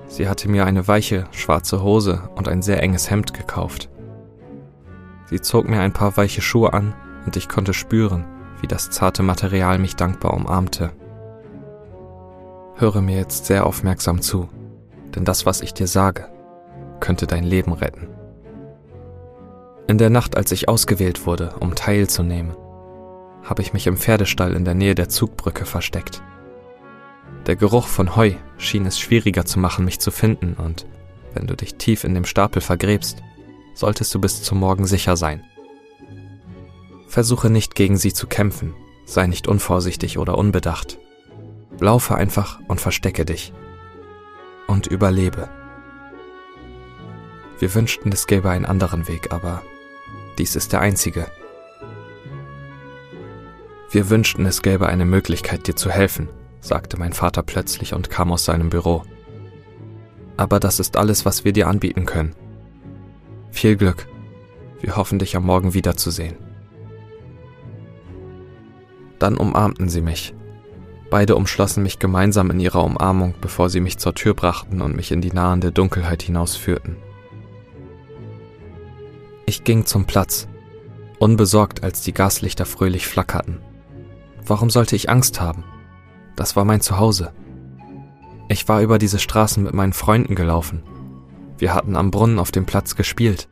Sie 0.07 0.29
hatte 0.29 0.47
mir 0.47 0.65
eine 0.65 0.87
weiche, 0.87 1.25
schwarze 1.31 1.83
Hose 1.83 2.29
und 2.35 2.47
ein 2.47 2.61
sehr 2.61 2.81
enges 2.81 3.11
Hemd 3.11 3.33
gekauft. 3.33 3.89
Sie 5.25 5.41
zog 5.41 5.67
mir 5.67 5.81
ein 5.81 5.91
paar 5.91 6.15
weiche 6.15 6.41
Schuhe 6.41 6.71
an 6.71 6.95
und 7.25 7.35
ich 7.35 7.49
konnte 7.49 7.73
spüren, 7.73 8.23
wie 8.61 8.67
das 8.67 8.91
zarte 8.91 9.23
Material 9.23 9.77
mich 9.77 9.97
dankbar 9.97 10.33
umarmte. 10.33 10.93
Höre 12.75 13.01
mir 13.01 13.17
jetzt 13.17 13.45
sehr 13.45 13.65
aufmerksam 13.65 14.21
zu, 14.21 14.49
denn 15.15 15.25
das, 15.25 15.45
was 15.45 15.61
ich 15.61 15.73
dir 15.73 15.87
sage, 15.87 16.27
könnte 16.99 17.27
dein 17.27 17.43
Leben 17.43 17.73
retten. 17.73 18.07
In 19.87 19.97
der 19.97 20.09
Nacht, 20.09 20.35
als 20.35 20.51
ich 20.51 20.69
ausgewählt 20.69 21.27
wurde, 21.27 21.55
um 21.59 21.75
teilzunehmen, 21.75 22.55
habe 23.43 23.61
ich 23.61 23.73
mich 23.73 23.85
im 23.85 23.97
Pferdestall 23.97 24.53
in 24.53 24.65
der 24.65 24.73
Nähe 24.73 24.95
der 24.95 25.09
Zugbrücke 25.09 25.65
versteckt. 25.65 26.23
Der 27.45 27.57
Geruch 27.57 27.87
von 27.87 28.15
Heu 28.15 28.31
schien 28.57 28.85
es 28.85 28.97
schwieriger 28.99 29.45
zu 29.45 29.59
machen, 29.59 29.85
mich 29.85 29.99
zu 29.99 30.11
finden, 30.11 30.53
und 30.53 30.87
wenn 31.33 31.45
du 31.45 31.55
dich 31.55 31.75
tief 31.75 32.05
in 32.05 32.13
dem 32.13 32.25
Stapel 32.25 32.61
vergräbst, 32.61 33.21
solltest 33.75 34.15
du 34.15 34.21
bis 34.21 34.41
zum 34.41 34.59
Morgen 34.59 34.85
sicher 34.85 35.17
sein. 35.17 35.43
Versuche 37.07 37.49
nicht 37.49 37.75
gegen 37.75 37.97
sie 37.97 38.13
zu 38.13 38.25
kämpfen, 38.25 38.73
sei 39.05 39.27
nicht 39.27 39.47
unvorsichtig 39.47 40.17
oder 40.17 40.37
unbedacht. 40.37 40.97
Laufe 41.83 42.15
einfach 42.15 42.61
und 42.69 42.79
verstecke 42.79 43.25
dich. 43.25 43.51
Und 44.67 44.87
überlebe. 44.87 45.49
Wir 47.59 47.75
wünschten, 47.75 48.09
es 48.13 48.25
gäbe 48.25 48.49
einen 48.49 48.65
anderen 48.65 49.09
Weg, 49.09 49.33
aber 49.33 49.61
dies 50.37 50.55
ist 50.55 50.71
der 50.71 50.79
einzige. 50.79 51.27
Wir 53.91 54.09
wünschten, 54.09 54.45
es 54.45 54.61
gäbe 54.61 54.87
eine 54.87 55.03
Möglichkeit, 55.03 55.67
dir 55.67 55.75
zu 55.75 55.91
helfen, 55.91 56.29
sagte 56.61 56.97
mein 56.97 57.11
Vater 57.11 57.43
plötzlich 57.43 57.93
und 57.93 58.09
kam 58.09 58.31
aus 58.31 58.45
seinem 58.45 58.69
Büro. 58.69 59.03
Aber 60.37 60.61
das 60.61 60.79
ist 60.79 60.95
alles, 60.95 61.25
was 61.25 61.43
wir 61.43 61.51
dir 61.51 61.67
anbieten 61.67 62.05
können. 62.05 62.33
Viel 63.51 63.75
Glück. 63.75 64.07
Wir 64.79 64.95
hoffen 64.95 65.19
dich 65.19 65.35
am 65.35 65.45
Morgen 65.45 65.73
wiederzusehen. 65.73 66.37
Dann 69.19 69.35
umarmten 69.35 69.89
sie 69.89 70.01
mich. 70.01 70.33
Beide 71.13 71.35
umschlossen 71.35 71.83
mich 71.83 71.99
gemeinsam 71.99 72.49
in 72.49 72.59
ihrer 72.59 72.83
Umarmung, 72.83 73.35
bevor 73.39 73.69
sie 73.69 73.81
mich 73.81 73.99
zur 73.99 74.15
Tür 74.15 74.33
brachten 74.33 74.81
und 74.81 74.95
mich 74.95 75.11
in 75.11 75.21
die 75.21 75.31
nahende 75.31 75.71
Dunkelheit 75.71 76.23
hinausführten. 76.23 76.95
Ich 79.45 79.63
ging 79.63 79.85
zum 79.85 80.05
Platz, 80.05 80.47
unbesorgt, 81.19 81.83
als 81.83 82.01
die 82.01 82.15
Gaslichter 82.15 82.65
fröhlich 82.65 83.05
flackerten. 83.05 83.59
Warum 84.43 84.71
sollte 84.71 84.95
ich 84.95 85.07
Angst 85.07 85.39
haben? 85.39 85.63
Das 86.35 86.55
war 86.55 86.65
mein 86.65 86.81
Zuhause. 86.81 87.31
Ich 88.49 88.67
war 88.67 88.81
über 88.81 88.97
diese 88.97 89.19
Straßen 89.19 89.61
mit 89.61 89.75
meinen 89.75 89.93
Freunden 89.93 90.33
gelaufen. 90.33 90.81
Wir 91.59 91.75
hatten 91.75 91.95
am 91.95 92.09
Brunnen 92.09 92.39
auf 92.39 92.49
dem 92.49 92.65
Platz 92.65 92.95
gespielt. 92.95 93.49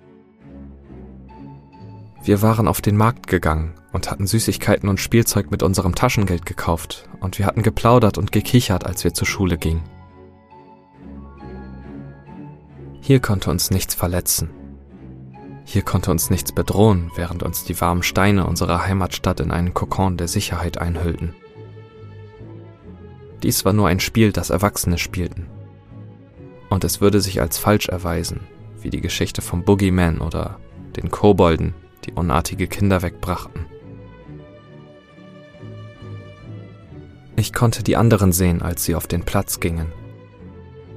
Wir 2.23 2.43
waren 2.43 2.67
auf 2.67 2.81
den 2.81 2.97
Markt 2.97 3.25
gegangen 3.25 3.73
und 3.91 4.11
hatten 4.11 4.27
Süßigkeiten 4.27 4.87
und 4.89 4.99
Spielzeug 4.99 5.49
mit 5.49 5.63
unserem 5.63 5.95
Taschengeld 5.95 6.45
gekauft 6.45 7.09
und 7.19 7.39
wir 7.39 7.47
hatten 7.47 7.63
geplaudert 7.63 8.19
und 8.19 8.31
gekichert, 8.31 8.85
als 8.85 9.03
wir 9.03 9.13
zur 9.13 9.25
Schule 9.25 9.57
gingen. 9.57 9.83
Hier 12.99 13.19
konnte 13.19 13.49
uns 13.49 13.71
nichts 13.71 13.95
verletzen. 13.95 14.51
Hier 15.65 15.81
konnte 15.81 16.11
uns 16.11 16.29
nichts 16.29 16.51
bedrohen, 16.51 17.09
während 17.15 17.41
uns 17.41 17.63
die 17.63 17.79
warmen 17.81 18.03
Steine 18.03 18.45
unserer 18.45 18.85
Heimatstadt 18.85 19.39
in 19.39 19.49
einen 19.51 19.73
Kokon 19.73 20.17
der 20.17 20.27
Sicherheit 20.27 20.77
einhüllten. 20.77 21.33
Dies 23.41 23.65
war 23.65 23.73
nur 23.73 23.87
ein 23.87 23.99
Spiel, 23.99 24.31
das 24.31 24.51
Erwachsene 24.51 24.99
spielten. 24.99 25.47
Und 26.69 26.83
es 26.83 27.01
würde 27.01 27.19
sich 27.19 27.41
als 27.41 27.57
falsch 27.57 27.89
erweisen, 27.89 28.41
wie 28.79 28.91
die 28.91 29.01
Geschichte 29.01 29.41
vom 29.41 29.63
Boogeyman 29.63 30.19
oder 30.19 30.59
den 30.95 31.09
Kobolden, 31.09 31.73
die 32.05 32.13
unartige 32.13 32.67
Kinder 32.67 33.01
wegbrachten. 33.01 33.65
Ich 37.35 37.53
konnte 37.53 37.83
die 37.83 37.97
anderen 37.97 38.31
sehen, 38.31 38.61
als 38.61 38.83
sie 38.83 38.95
auf 38.95 39.07
den 39.07 39.23
Platz 39.23 39.59
gingen. 39.59 39.91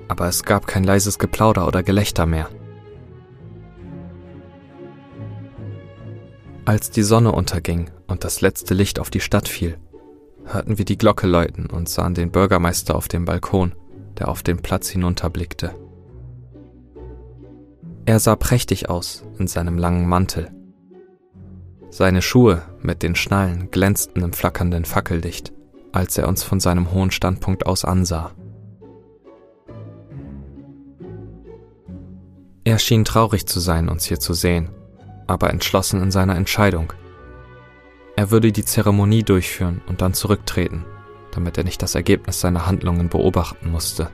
Aber 0.08 0.28
es 0.28 0.42
gab 0.42 0.66
kein 0.66 0.84
leises 0.84 1.18
Geplauder 1.18 1.66
oder 1.66 1.82
Gelächter 1.82 2.26
mehr. 2.26 2.48
Als 6.66 6.90
die 6.90 7.02
Sonne 7.02 7.32
unterging 7.32 7.90
und 8.06 8.24
das 8.24 8.40
letzte 8.40 8.74
Licht 8.74 8.98
auf 8.98 9.10
die 9.10 9.20
Stadt 9.20 9.48
fiel, 9.48 9.78
hörten 10.44 10.78
wir 10.78 10.84
die 10.84 10.98
Glocke 10.98 11.26
läuten 11.26 11.66
und 11.66 11.88
sahen 11.88 12.14
den 12.14 12.30
Bürgermeister 12.30 12.94
auf 12.94 13.08
dem 13.08 13.24
Balkon, 13.24 13.74
der 14.18 14.28
auf 14.28 14.42
den 14.42 14.58
Platz 14.58 14.88
hinunterblickte. 14.88 15.74
Er 18.06 18.20
sah 18.20 18.36
prächtig 18.36 18.90
aus 18.90 19.24
in 19.38 19.46
seinem 19.46 19.78
langen 19.78 20.06
Mantel. 20.06 20.50
Seine 21.94 22.22
Schuhe 22.22 22.62
mit 22.82 23.02
den 23.04 23.14
Schnallen 23.14 23.70
glänzten 23.70 24.22
im 24.22 24.32
flackernden 24.32 24.84
Fackellicht, 24.84 25.52
als 25.92 26.18
er 26.18 26.26
uns 26.26 26.42
von 26.42 26.58
seinem 26.58 26.90
hohen 26.92 27.12
Standpunkt 27.12 27.66
aus 27.66 27.84
ansah. 27.84 28.32
Er 32.64 32.78
schien 32.78 33.04
traurig 33.04 33.46
zu 33.46 33.60
sein, 33.60 33.88
uns 33.88 34.06
hier 34.06 34.18
zu 34.18 34.34
sehen 34.34 34.70
aber 35.26 35.50
entschlossen 35.50 36.02
in 36.02 36.10
seiner 36.10 36.36
Entscheidung. 36.36 36.92
Er 38.16 38.30
würde 38.30 38.52
die 38.52 38.64
Zeremonie 38.64 39.22
durchführen 39.22 39.82
und 39.86 40.00
dann 40.00 40.14
zurücktreten, 40.14 40.84
damit 41.32 41.58
er 41.58 41.64
nicht 41.64 41.82
das 41.82 41.94
Ergebnis 41.94 42.40
seiner 42.40 42.66
Handlungen 42.66 43.08
beobachten 43.08 43.70
musste. 43.70 44.10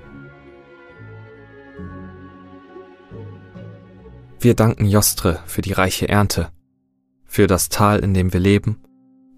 Wir 4.38 4.54
danken 4.54 4.86
Jostre 4.86 5.40
für 5.46 5.60
die 5.60 5.72
reiche 5.72 6.08
Ernte, 6.08 6.48
für 7.30 7.46
das 7.46 7.68
Tal, 7.68 8.00
in 8.00 8.12
dem 8.12 8.32
wir 8.32 8.40
leben 8.40 8.82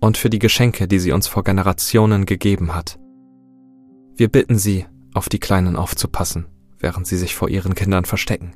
und 0.01 0.17
für 0.17 0.31
die 0.31 0.41
Geschenke, 0.41 0.89
die 0.89 0.99
sie 0.99 1.13
uns 1.13 1.29
vor 1.29 1.45
Generationen 1.45 2.27
gegeben 2.27 2.75
hat. 2.75 2.99
Wir 4.17 4.29
bitten 4.29 4.59
sie, 4.59 4.87
auf 5.15 5.29
die 5.29 5.39
Kleinen 5.39 5.77
aufzupassen, 5.77 6.47
während 6.79 7.07
sie 7.07 7.17
sich 7.17 7.37
vor 7.37 7.49
ihren 7.49 7.75
Kindern 7.75 8.05
verstecken 8.05 8.55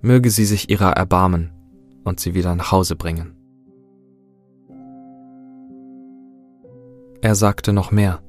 möge 0.00 0.30
sie 0.30 0.44
sich 0.44 0.70
ihrer 0.70 0.92
erbarmen 0.92 1.52
und 2.04 2.20
sie 2.20 2.34
wieder 2.34 2.54
nach 2.54 2.72
Hause 2.72 2.96
bringen. 2.96 3.34
Er 7.20 7.34
sagte 7.34 7.72
noch 7.72 7.90
mehr, 7.90 8.20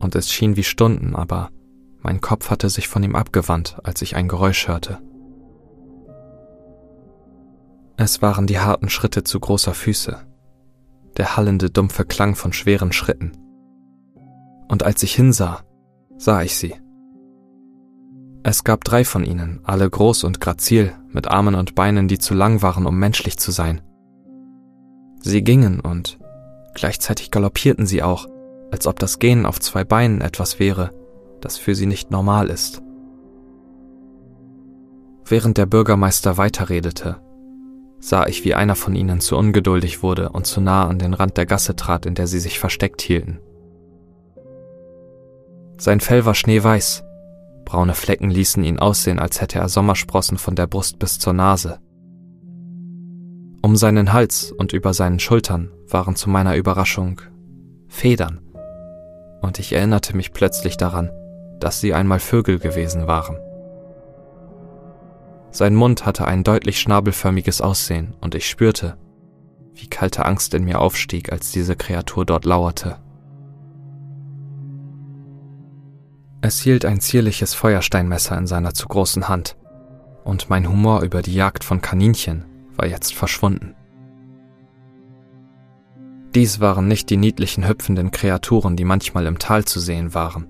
und 0.00 0.16
es 0.16 0.30
schien 0.32 0.56
wie 0.56 0.64
Stunden, 0.64 1.14
aber 1.14 1.50
mein 2.00 2.20
Kopf 2.20 2.50
hatte 2.50 2.68
sich 2.68 2.88
von 2.88 3.04
ihm 3.04 3.14
abgewandt, 3.14 3.78
als 3.84 4.02
ich 4.02 4.16
ein 4.16 4.26
Geräusch 4.26 4.66
hörte. 4.66 4.98
Es 7.96 8.22
waren 8.22 8.46
die 8.46 8.58
harten 8.58 8.88
Schritte 8.88 9.22
zu 9.22 9.38
großer 9.38 9.74
Füße, 9.74 10.18
der 11.16 11.36
hallende 11.36 11.70
dumpfe 11.70 12.04
Klang 12.04 12.34
von 12.34 12.52
schweren 12.52 12.92
Schritten. 12.92 13.32
Und 14.68 14.82
als 14.82 15.02
ich 15.02 15.14
hinsah, 15.14 15.60
sah 16.16 16.42
ich 16.42 16.56
sie. 16.56 16.74
Es 18.44 18.64
gab 18.64 18.82
drei 18.84 19.04
von 19.04 19.24
ihnen, 19.24 19.60
alle 19.62 19.88
groß 19.88 20.24
und 20.24 20.40
grazil, 20.40 20.92
mit 21.10 21.28
Armen 21.28 21.54
und 21.54 21.74
Beinen, 21.74 22.08
die 22.08 22.18
zu 22.18 22.34
lang 22.34 22.62
waren, 22.62 22.86
um 22.86 22.98
menschlich 22.98 23.38
zu 23.38 23.52
sein. 23.52 23.82
Sie 25.20 25.44
gingen 25.44 25.78
und 25.78 26.18
gleichzeitig 26.74 27.30
galoppierten 27.30 27.86
sie 27.86 28.02
auch, 28.02 28.26
als 28.72 28.86
ob 28.86 28.98
das 28.98 29.18
Gehen 29.18 29.46
auf 29.46 29.60
zwei 29.60 29.84
Beinen 29.84 30.22
etwas 30.22 30.58
wäre, 30.58 30.90
das 31.40 31.58
für 31.58 31.74
sie 31.74 31.86
nicht 31.86 32.10
normal 32.10 32.48
ist. 32.48 32.82
Während 35.24 35.58
der 35.58 35.66
Bürgermeister 35.66 36.36
weiterredete, 36.36 37.20
sah 38.02 38.26
ich, 38.26 38.44
wie 38.44 38.54
einer 38.54 38.74
von 38.74 38.96
ihnen 38.96 39.20
zu 39.20 39.36
ungeduldig 39.36 40.02
wurde 40.02 40.30
und 40.30 40.44
zu 40.44 40.60
nah 40.60 40.88
an 40.88 40.98
den 40.98 41.14
Rand 41.14 41.36
der 41.36 41.46
Gasse 41.46 41.76
trat, 41.76 42.04
in 42.04 42.16
der 42.16 42.26
sie 42.26 42.40
sich 42.40 42.58
versteckt 42.58 43.00
hielten. 43.00 43.38
Sein 45.78 46.00
Fell 46.00 46.24
war 46.24 46.34
schneeweiß, 46.34 47.04
braune 47.64 47.94
Flecken 47.94 48.28
ließen 48.28 48.64
ihn 48.64 48.80
aussehen, 48.80 49.20
als 49.20 49.40
hätte 49.40 49.60
er 49.60 49.68
Sommersprossen 49.68 50.36
von 50.36 50.56
der 50.56 50.66
Brust 50.66 50.98
bis 50.98 51.20
zur 51.20 51.32
Nase. 51.32 51.78
Um 53.62 53.76
seinen 53.76 54.12
Hals 54.12 54.50
und 54.50 54.72
über 54.72 54.92
seinen 54.94 55.20
Schultern 55.20 55.70
waren 55.88 56.16
zu 56.16 56.28
meiner 56.28 56.56
Überraschung 56.56 57.20
Federn, 57.86 58.40
und 59.42 59.60
ich 59.60 59.72
erinnerte 59.72 60.16
mich 60.16 60.32
plötzlich 60.32 60.76
daran, 60.76 61.10
dass 61.60 61.80
sie 61.80 61.94
einmal 61.94 62.18
Vögel 62.18 62.58
gewesen 62.58 63.06
waren. 63.06 63.36
Sein 65.52 65.74
Mund 65.74 66.06
hatte 66.06 66.26
ein 66.26 66.44
deutlich 66.44 66.80
schnabelförmiges 66.80 67.60
Aussehen, 67.60 68.14
und 68.22 68.34
ich 68.34 68.48
spürte, 68.48 68.96
wie 69.74 69.86
kalte 69.86 70.24
Angst 70.24 70.54
in 70.54 70.64
mir 70.64 70.80
aufstieg, 70.80 71.30
als 71.30 71.52
diese 71.52 71.76
Kreatur 71.76 72.24
dort 72.24 72.46
lauerte. 72.46 72.98
Es 76.40 76.60
hielt 76.60 76.86
ein 76.86 77.00
zierliches 77.00 77.52
Feuersteinmesser 77.52 78.36
in 78.36 78.46
seiner 78.46 78.72
zu 78.72 78.88
großen 78.88 79.28
Hand, 79.28 79.56
und 80.24 80.48
mein 80.48 80.68
Humor 80.68 81.02
über 81.02 81.20
die 81.20 81.34
Jagd 81.34 81.64
von 81.64 81.82
Kaninchen 81.82 82.46
war 82.76 82.88
jetzt 82.88 83.14
verschwunden. 83.14 83.74
Dies 86.34 86.60
waren 86.60 86.88
nicht 86.88 87.10
die 87.10 87.18
niedlichen 87.18 87.68
hüpfenden 87.68 88.10
Kreaturen, 88.10 88.74
die 88.74 88.86
manchmal 88.86 89.26
im 89.26 89.38
Tal 89.38 89.66
zu 89.66 89.80
sehen 89.80 90.14
waren. 90.14 90.46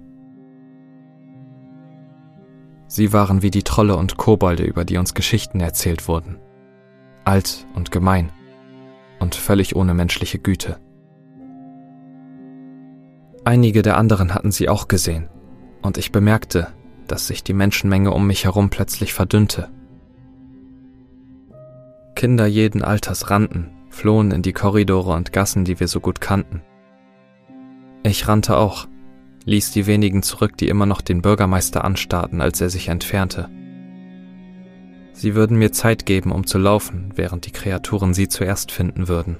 Sie 2.94 3.14
waren 3.14 3.40
wie 3.40 3.50
die 3.50 3.62
Trolle 3.62 3.96
und 3.96 4.18
Kobolde, 4.18 4.64
über 4.64 4.84
die 4.84 4.98
uns 4.98 5.14
Geschichten 5.14 5.60
erzählt 5.60 6.08
wurden. 6.08 6.36
Alt 7.24 7.66
und 7.74 7.90
gemein 7.90 8.30
und 9.18 9.34
völlig 9.34 9.74
ohne 9.74 9.94
menschliche 9.94 10.38
Güte. 10.38 10.78
Einige 13.44 13.80
der 13.80 13.96
anderen 13.96 14.34
hatten 14.34 14.52
sie 14.52 14.68
auch 14.68 14.88
gesehen, 14.88 15.30
und 15.80 15.96
ich 15.96 16.12
bemerkte, 16.12 16.66
dass 17.06 17.26
sich 17.28 17.42
die 17.42 17.54
Menschenmenge 17.54 18.10
um 18.10 18.26
mich 18.26 18.44
herum 18.44 18.68
plötzlich 18.68 19.14
verdünnte. 19.14 19.70
Kinder 22.14 22.44
jeden 22.44 22.82
Alters 22.82 23.30
rannten, 23.30 23.70
flohen 23.88 24.32
in 24.32 24.42
die 24.42 24.52
Korridore 24.52 25.14
und 25.14 25.32
Gassen, 25.32 25.64
die 25.64 25.80
wir 25.80 25.88
so 25.88 26.00
gut 26.00 26.20
kannten. 26.20 26.60
Ich 28.02 28.28
rannte 28.28 28.58
auch, 28.58 28.86
ließ 29.44 29.72
die 29.72 29.86
wenigen 29.86 30.22
zurück, 30.22 30.56
die 30.56 30.68
immer 30.68 30.86
noch 30.86 31.00
den 31.00 31.22
Bürgermeister 31.22 31.84
anstarrten, 31.84 32.40
als 32.40 32.60
er 32.60 32.70
sich 32.70 32.88
entfernte. 32.88 33.48
Sie 35.12 35.34
würden 35.34 35.58
mir 35.58 35.72
Zeit 35.72 36.06
geben, 36.06 36.32
um 36.32 36.46
zu 36.46 36.58
laufen, 36.58 37.12
während 37.14 37.46
die 37.46 37.52
Kreaturen 37.52 38.14
sie 38.14 38.28
zuerst 38.28 38.72
finden 38.72 39.08
würden. 39.08 39.36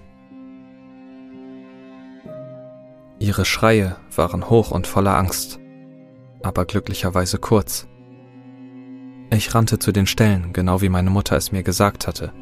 Ihre 3.19 3.45
Schreie 3.45 3.97
waren 4.15 4.51
hoch 4.51 4.71
und 4.71 4.87
voller 4.87 5.17
Angst, 5.17 5.61
aber 6.43 6.65
glücklicherweise 6.65 7.39
kurz. 7.39 7.87
Ich 9.31 9.55
rannte 9.55 9.79
zu 9.79 9.93
den 9.93 10.07
Stellen, 10.07 10.53
genau 10.53 10.83
wie 10.83 10.89
meine 10.89 11.11
Mutter 11.11 11.37
es 11.37 11.53
mir 11.53 11.63
gesagt 11.63 12.07
hatte, 12.07 12.33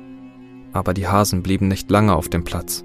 aber 0.72 0.94
die 0.94 1.06
Hasen 1.06 1.42
blieben 1.42 1.68
nicht 1.68 1.90
lange 1.90 2.16
auf 2.16 2.28
dem 2.28 2.44
Platz. 2.44 2.84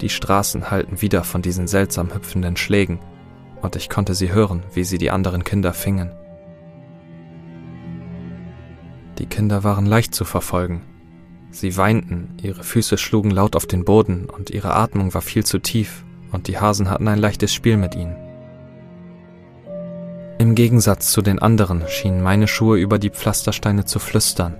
Die 0.00 0.10
Straßen 0.10 0.70
hallten 0.70 1.00
wieder 1.00 1.24
von 1.24 1.42
diesen 1.42 1.66
seltsam 1.66 2.12
hüpfenden 2.14 2.56
Schlägen, 2.56 3.00
und 3.62 3.76
ich 3.76 3.88
konnte 3.88 4.14
sie 4.14 4.32
hören, 4.32 4.62
wie 4.74 4.84
sie 4.84 4.98
die 4.98 5.10
anderen 5.10 5.44
Kinder 5.44 5.72
fingen. 5.72 6.12
Die 9.18 9.26
Kinder 9.26 9.64
waren 9.64 9.86
leicht 9.86 10.14
zu 10.14 10.24
verfolgen. 10.24 10.82
Sie 11.50 11.76
weinten, 11.76 12.36
ihre 12.42 12.62
Füße 12.62 12.98
schlugen 12.98 13.30
laut 13.30 13.56
auf 13.56 13.66
den 13.66 13.84
Boden 13.84 14.26
und 14.26 14.50
ihre 14.50 14.74
Atmung 14.74 15.14
war 15.14 15.22
viel 15.22 15.44
zu 15.44 15.58
tief, 15.58 16.04
und 16.32 16.48
die 16.48 16.58
Hasen 16.58 16.90
hatten 16.90 17.08
ein 17.08 17.18
leichtes 17.18 17.54
Spiel 17.54 17.76
mit 17.76 17.94
ihnen. 17.94 18.16
Im 20.38 20.54
Gegensatz 20.54 21.12
zu 21.12 21.22
den 21.22 21.38
anderen 21.38 21.88
schienen 21.88 22.22
meine 22.22 22.46
Schuhe 22.46 22.78
über 22.78 22.98
die 22.98 23.10
Pflastersteine 23.10 23.86
zu 23.86 23.98
flüstern. 23.98 24.56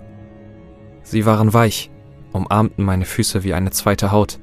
Sie 1.02 1.26
waren 1.26 1.52
weich, 1.52 1.90
umarmten 2.32 2.85
meine 2.85 3.04
Füße 3.04 3.44
wie 3.44 3.52
eine 3.52 3.72
zweite 3.72 4.11
Haut, 4.11 4.40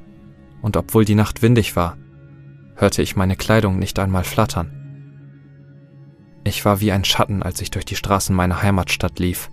und 0.61 0.77
obwohl 0.77 1.05
die 1.05 1.15
Nacht 1.15 1.41
windig 1.41 1.75
war, 1.75 1.97
hörte 2.75 3.01
ich 3.01 3.15
meine 3.15 3.35
Kleidung 3.35 3.79
nicht 3.79 3.99
einmal 3.99 4.23
flattern. 4.23 4.79
Ich 6.43 6.65
war 6.65 6.81
wie 6.81 6.91
ein 6.91 7.05
Schatten, 7.05 7.41
als 7.41 7.61
ich 7.61 7.71
durch 7.71 7.85
die 7.85 7.95
Straßen 7.95 8.35
meiner 8.35 8.61
Heimatstadt 8.61 9.19
lief. 9.19 9.49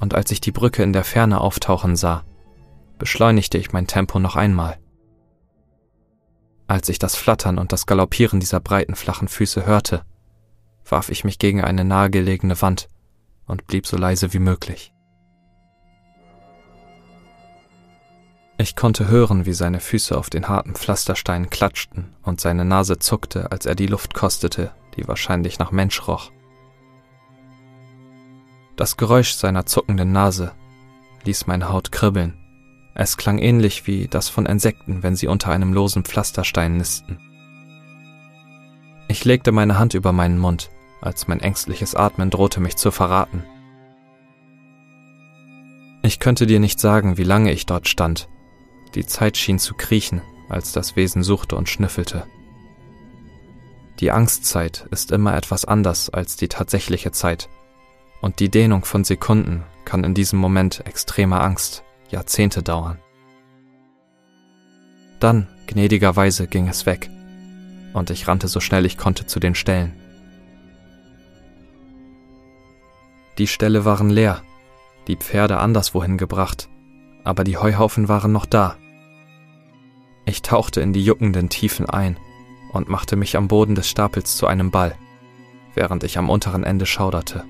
Und 0.00 0.14
als 0.14 0.30
ich 0.30 0.40
die 0.40 0.52
Brücke 0.52 0.82
in 0.82 0.92
der 0.92 1.04
Ferne 1.04 1.40
auftauchen 1.40 1.96
sah, 1.96 2.24
beschleunigte 2.98 3.58
ich 3.58 3.72
mein 3.72 3.86
Tempo 3.86 4.18
noch 4.18 4.36
einmal. 4.36 4.78
Als 6.66 6.88
ich 6.88 6.98
das 6.98 7.14
Flattern 7.14 7.58
und 7.58 7.72
das 7.72 7.86
Galoppieren 7.86 8.40
dieser 8.40 8.60
breiten, 8.60 8.94
flachen 8.94 9.28
Füße 9.28 9.66
hörte, 9.66 10.04
warf 10.84 11.10
ich 11.10 11.24
mich 11.24 11.38
gegen 11.38 11.62
eine 11.62 11.84
nahegelegene 11.84 12.60
Wand 12.62 12.88
und 13.46 13.66
blieb 13.66 13.86
so 13.86 13.96
leise 13.96 14.32
wie 14.32 14.38
möglich. 14.38 14.92
Ich 18.58 18.74
konnte 18.74 19.08
hören, 19.08 19.44
wie 19.44 19.52
seine 19.52 19.80
Füße 19.80 20.16
auf 20.16 20.30
den 20.30 20.48
harten 20.48 20.74
Pflastersteinen 20.74 21.50
klatschten 21.50 22.14
und 22.22 22.40
seine 22.40 22.64
Nase 22.64 22.98
zuckte, 22.98 23.52
als 23.52 23.66
er 23.66 23.74
die 23.74 23.86
Luft 23.86 24.14
kostete, 24.14 24.70
die 24.96 25.06
wahrscheinlich 25.06 25.58
nach 25.58 25.72
Mensch 25.72 26.08
roch. 26.08 26.30
Das 28.76 28.96
Geräusch 28.96 29.32
seiner 29.32 29.66
zuckenden 29.66 30.12
Nase 30.12 30.52
ließ 31.24 31.46
meine 31.46 31.68
Haut 31.68 31.92
kribbeln. 31.92 32.34
Es 32.94 33.18
klang 33.18 33.38
ähnlich 33.38 33.86
wie 33.86 34.08
das 34.08 34.30
von 34.30 34.46
Insekten, 34.46 35.02
wenn 35.02 35.16
sie 35.16 35.26
unter 35.26 35.50
einem 35.50 35.74
losen 35.74 36.04
Pflasterstein 36.04 36.78
nisten. 36.78 37.18
Ich 39.08 39.24
legte 39.26 39.52
meine 39.52 39.78
Hand 39.78 39.92
über 39.92 40.12
meinen 40.12 40.38
Mund, 40.38 40.70
als 41.02 41.28
mein 41.28 41.40
ängstliches 41.40 41.94
Atmen 41.94 42.30
drohte 42.30 42.60
mich 42.60 42.76
zu 42.76 42.90
verraten. 42.90 43.44
Ich 46.02 46.20
könnte 46.20 46.46
dir 46.46 46.60
nicht 46.60 46.80
sagen, 46.80 47.18
wie 47.18 47.24
lange 47.24 47.52
ich 47.52 47.66
dort 47.66 47.88
stand, 47.88 48.28
die 48.96 49.06
Zeit 49.06 49.36
schien 49.36 49.58
zu 49.58 49.74
kriechen, 49.74 50.22
als 50.48 50.72
das 50.72 50.96
Wesen 50.96 51.22
suchte 51.22 51.54
und 51.54 51.68
schnüffelte. 51.68 52.26
Die 54.00 54.10
Angstzeit 54.10 54.86
ist 54.90 55.10
immer 55.12 55.36
etwas 55.36 55.64
anders 55.64 56.10
als 56.10 56.36
die 56.36 56.48
tatsächliche 56.48 57.12
Zeit, 57.12 57.48
und 58.20 58.40
die 58.40 58.50
Dehnung 58.50 58.84
von 58.84 59.04
Sekunden 59.04 59.64
kann 59.84 60.04
in 60.04 60.14
diesem 60.14 60.38
Moment 60.38 60.86
extremer 60.86 61.42
Angst 61.42 61.84
Jahrzehnte 62.10 62.62
dauern. 62.62 62.98
Dann, 65.20 65.48
gnädigerweise, 65.66 66.46
ging 66.46 66.68
es 66.68 66.86
weg, 66.86 67.10
und 67.94 68.10
ich 68.10 68.28
rannte 68.28 68.48
so 68.48 68.60
schnell 68.60 68.86
ich 68.86 68.98
konnte 68.98 69.26
zu 69.26 69.40
den 69.40 69.54
Ställen. 69.54 69.94
Die 73.38 73.46
Ställe 73.46 73.84
waren 73.84 74.08
leer, 74.08 74.42
die 75.08 75.16
Pferde 75.16 75.58
anderswohin 75.58 76.16
gebracht, 76.16 76.68
aber 77.24 77.44
die 77.44 77.58
Heuhaufen 77.58 78.08
waren 78.08 78.32
noch 78.32 78.46
da. 78.46 78.76
Ich 80.26 80.42
tauchte 80.42 80.80
in 80.80 80.92
die 80.92 81.04
juckenden 81.04 81.48
Tiefen 81.48 81.88
ein 81.88 82.18
und 82.72 82.88
machte 82.88 83.14
mich 83.16 83.36
am 83.36 83.46
Boden 83.48 83.76
des 83.76 83.88
Stapels 83.88 84.36
zu 84.36 84.48
einem 84.48 84.72
Ball, 84.72 84.96
während 85.74 86.02
ich 86.02 86.18
am 86.18 86.28
unteren 86.28 86.64
Ende 86.64 86.84
schauderte. 86.84 87.44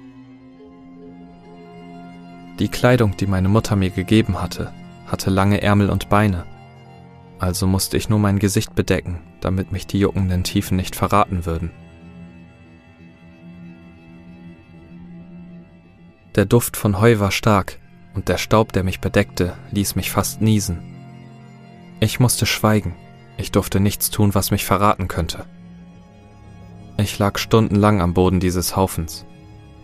Die 2.58 2.68
Kleidung, 2.68 3.16
die 3.16 3.26
meine 3.26 3.48
Mutter 3.48 3.76
mir 3.76 3.90
gegeben 3.90 4.40
hatte, 4.40 4.72
hatte 5.06 5.30
lange 5.30 5.62
Ärmel 5.62 5.88
und 5.88 6.10
Beine, 6.10 6.44
also 7.38 7.66
musste 7.66 7.96
ich 7.96 8.08
nur 8.08 8.18
mein 8.18 8.38
Gesicht 8.38 8.74
bedecken, 8.74 9.20
damit 9.40 9.72
mich 9.72 9.86
die 9.86 9.98
juckenden 9.98 10.44
Tiefen 10.44 10.76
nicht 10.76 10.96
verraten 10.96 11.46
würden. 11.46 11.70
Der 16.34 16.44
Duft 16.44 16.76
von 16.76 17.00
Heu 17.00 17.18
war 17.18 17.30
stark, 17.30 17.78
und 18.14 18.28
der 18.28 18.38
Staub, 18.38 18.72
der 18.72 18.84
mich 18.84 19.00
bedeckte, 19.00 19.54
ließ 19.70 19.96
mich 19.96 20.10
fast 20.10 20.40
niesen. 20.40 20.95
Ich 22.00 22.20
musste 22.20 22.46
schweigen. 22.46 22.94
Ich 23.38 23.52
durfte 23.52 23.80
nichts 23.80 24.10
tun, 24.10 24.34
was 24.34 24.50
mich 24.50 24.64
verraten 24.64 25.08
könnte. 25.08 25.46
Ich 26.98 27.18
lag 27.18 27.38
stundenlang 27.38 28.00
am 28.00 28.14
Boden 28.14 28.40
dieses 28.40 28.76
Haufens. 28.76 29.26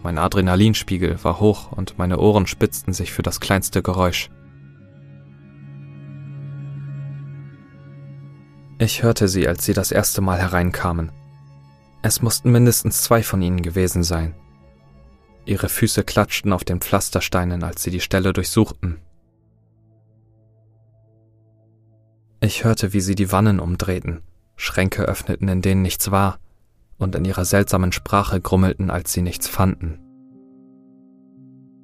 Mein 0.02 0.18
Adrenalinspiegel 0.18 1.22
war 1.22 1.40
hoch 1.40 1.72
und 1.72 1.98
meine 1.98 2.18
Ohren 2.18 2.46
spitzten 2.46 2.92
sich 2.92 3.12
für 3.12 3.22
das 3.22 3.40
kleinste 3.40 3.82
Geräusch. 3.82 4.30
Ich 8.78 9.02
hörte 9.02 9.28
sie, 9.28 9.46
als 9.46 9.64
sie 9.64 9.74
das 9.74 9.92
erste 9.92 10.20
Mal 10.22 10.38
hereinkamen. 10.38 11.12
Es 12.02 12.20
mussten 12.20 12.50
mindestens 12.50 13.02
zwei 13.02 13.22
von 13.22 13.40
ihnen 13.40 13.62
gewesen 13.62 14.02
sein. 14.02 14.34
Ihre 15.44 15.68
Füße 15.68 16.02
klatschten 16.02 16.52
auf 16.52 16.64
den 16.64 16.80
Pflastersteinen, 16.80 17.62
als 17.62 17.82
sie 17.82 17.90
die 17.90 18.00
Stelle 18.00 18.32
durchsuchten. 18.32 19.00
Ich 22.44 22.64
hörte, 22.64 22.92
wie 22.92 23.00
sie 23.00 23.14
die 23.14 23.30
Wannen 23.30 23.60
umdrehten, 23.60 24.20
Schränke 24.56 25.04
öffneten, 25.04 25.46
in 25.46 25.62
denen 25.62 25.80
nichts 25.80 26.10
war, 26.10 26.40
und 26.98 27.14
in 27.14 27.24
ihrer 27.24 27.44
seltsamen 27.44 27.92
Sprache 27.92 28.40
grummelten, 28.40 28.90
als 28.90 29.12
sie 29.12 29.22
nichts 29.22 29.46
fanden. 29.46 30.00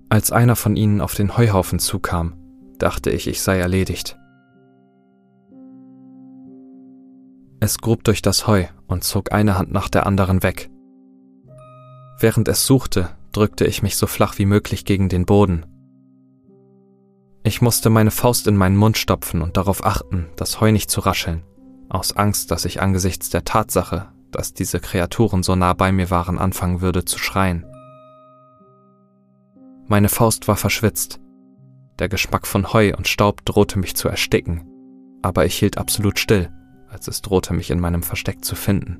Als 0.08 0.32
einer 0.32 0.56
von 0.56 0.74
ihnen 0.74 1.00
auf 1.00 1.14
den 1.14 1.36
Heuhaufen 1.36 1.78
zukam, 1.78 2.34
dachte 2.78 3.10
ich, 3.10 3.28
ich 3.28 3.40
sei 3.40 3.60
erledigt. 3.60 4.18
Es 7.60 7.78
grub 7.78 8.02
durch 8.02 8.20
das 8.20 8.48
Heu 8.48 8.64
und 8.88 9.04
zog 9.04 9.30
eine 9.30 9.56
Hand 9.56 9.70
nach 9.70 9.88
der 9.88 10.06
anderen 10.06 10.42
weg. 10.42 10.70
Während 12.18 12.48
es 12.48 12.66
suchte, 12.66 13.10
drückte 13.30 13.64
ich 13.64 13.84
mich 13.84 13.96
so 13.96 14.08
flach 14.08 14.38
wie 14.38 14.46
möglich 14.46 14.84
gegen 14.84 15.08
den 15.08 15.24
Boden. 15.24 15.66
Ich 17.48 17.62
musste 17.62 17.88
meine 17.88 18.10
Faust 18.10 18.46
in 18.46 18.58
meinen 18.58 18.76
Mund 18.76 18.98
stopfen 18.98 19.40
und 19.40 19.56
darauf 19.56 19.82
achten, 19.82 20.26
das 20.36 20.60
Heu 20.60 20.70
nicht 20.70 20.90
zu 20.90 21.00
rascheln, 21.00 21.44
aus 21.88 22.14
Angst, 22.14 22.50
dass 22.50 22.66
ich 22.66 22.82
angesichts 22.82 23.30
der 23.30 23.42
Tatsache, 23.42 24.12
dass 24.30 24.52
diese 24.52 24.80
Kreaturen 24.80 25.42
so 25.42 25.56
nah 25.56 25.72
bei 25.72 25.90
mir 25.90 26.10
waren, 26.10 26.38
anfangen 26.38 26.82
würde 26.82 27.06
zu 27.06 27.18
schreien. 27.18 27.64
Meine 29.86 30.10
Faust 30.10 30.46
war 30.46 30.56
verschwitzt. 30.56 31.20
Der 31.98 32.10
Geschmack 32.10 32.46
von 32.46 32.74
Heu 32.74 32.92
und 32.94 33.08
Staub 33.08 33.42
drohte 33.46 33.78
mich 33.78 33.96
zu 33.96 34.08
ersticken, 34.08 34.66
aber 35.22 35.46
ich 35.46 35.58
hielt 35.58 35.78
absolut 35.78 36.18
still 36.18 36.52
als 36.90 37.08
es 37.08 37.22
drohte, 37.22 37.54
mich 37.54 37.70
in 37.70 37.80
meinem 37.80 38.02
Versteck 38.02 38.44
zu 38.44 38.56
finden. 38.56 38.98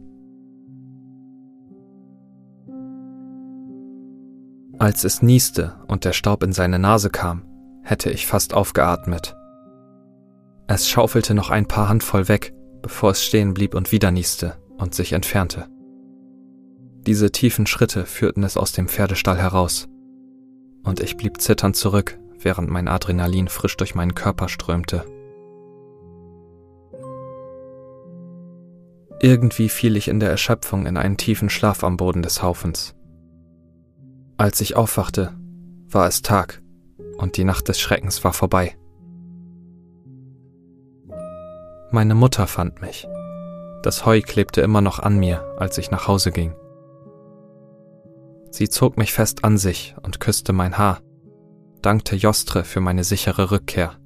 Als 4.79 5.05
es 5.05 5.23
nieste 5.23 5.75
und 5.89 6.05
der 6.05 6.13
Staub 6.13 6.43
in 6.43 6.53
seine 6.53 6.79
Nase 6.79 7.11
kam, 7.11 7.48
hätte 7.89 8.11
ich 8.11 8.27
fast 8.27 8.53
aufgeatmet. 8.53 9.35
Es 10.67 10.89
schaufelte 10.89 11.33
noch 11.33 11.49
ein 11.49 11.67
paar 11.67 11.89
Handvoll 11.89 12.29
weg, 12.29 12.53
bevor 12.83 13.13
es 13.13 13.25
stehen 13.25 13.55
blieb 13.55 13.75
und 13.75 13.93
wieder 13.93 14.11
nieste 14.11 14.59
und 14.77 14.95
sich 14.95 15.15
entfernte. 15.15 15.67
Diese 17.07 17.33
tiefen 17.33 17.67
Schritte 17.67 18.05
führten 18.05 18.43
es 18.43 18.59
aus 18.59 18.73
dem 18.73 18.89
Pferdestall 18.89 19.39
heraus, 19.39 19.89
und 20.85 21.01
ich 21.01 21.17
blieb 21.17 21.41
zitternd 21.41 21.77
zurück, 21.77 22.19
während 22.39 22.69
mein 22.69 22.89
Adrenalin 22.89 23.49
frisch 23.49 23.77
durch 23.79 23.95
meinen 23.95 24.15
Körper 24.15 24.49
strömte. 24.49 25.05
Irgendwie 29.21 29.71
fiel 29.71 29.97
ich 29.97 30.09
in 30.09 30.21
der 30.21 30.31
Erschöpfung 30.31 30.87
in 30.87 30.97
einen 30.99 31.17
tiefen 31.17 31.49
Schlaf 31.49 31.83
am 31.83 31.97
Boden 31.97 32.23
des 32.23 32.43
Haufens. 32.43 32.95
Als 34.37 34.61
ich 34.61 34.77
aufwachte, 34.77 35.35
war 35.89 36.07
es 36.07 36.23
Tag 36.23 36.63
und 37.19 37.37
die 37.37 37.45
Nacht 37.45 37.69
des 37.69 37.79
Schreckens 37.79 38.25
war 38.25 38.33
vorbei. 38.33 38.77
Meine 41.91 42.15
Mutter 42.15 42.47
fand 42.47 42.81
mich. 42.81 43.07
Das 43.83 44.05
Heu 44.07 44.21
klebte 44.21 44.61
immer 44.61 44.81
noch 44.81 44.99
an 44.99 45.19
mir, 45.19 45.55
als 45.59 45.79
ich 45.79 45.91
nach 45.91 46.09
Hause 46.09 46.33
ging. 46.33 46.55
Sie 48.51 48.69
zog 48.69 48.97
mich 48.97 49.13
fest 49.13 49.45
an 49.45 49.59
sich 49.59 49.95
und 50.03 50.21
küsste 50.21 50.53
mein 50.53 50.79
Haar, 50.79 51.01
dankte 51.83 52.17
Jostre 52.17 52.65
für 52.65 52.81
meine 52.81 53.05
sichere 53.05 53.51
Rückkehr. 53.51 53.97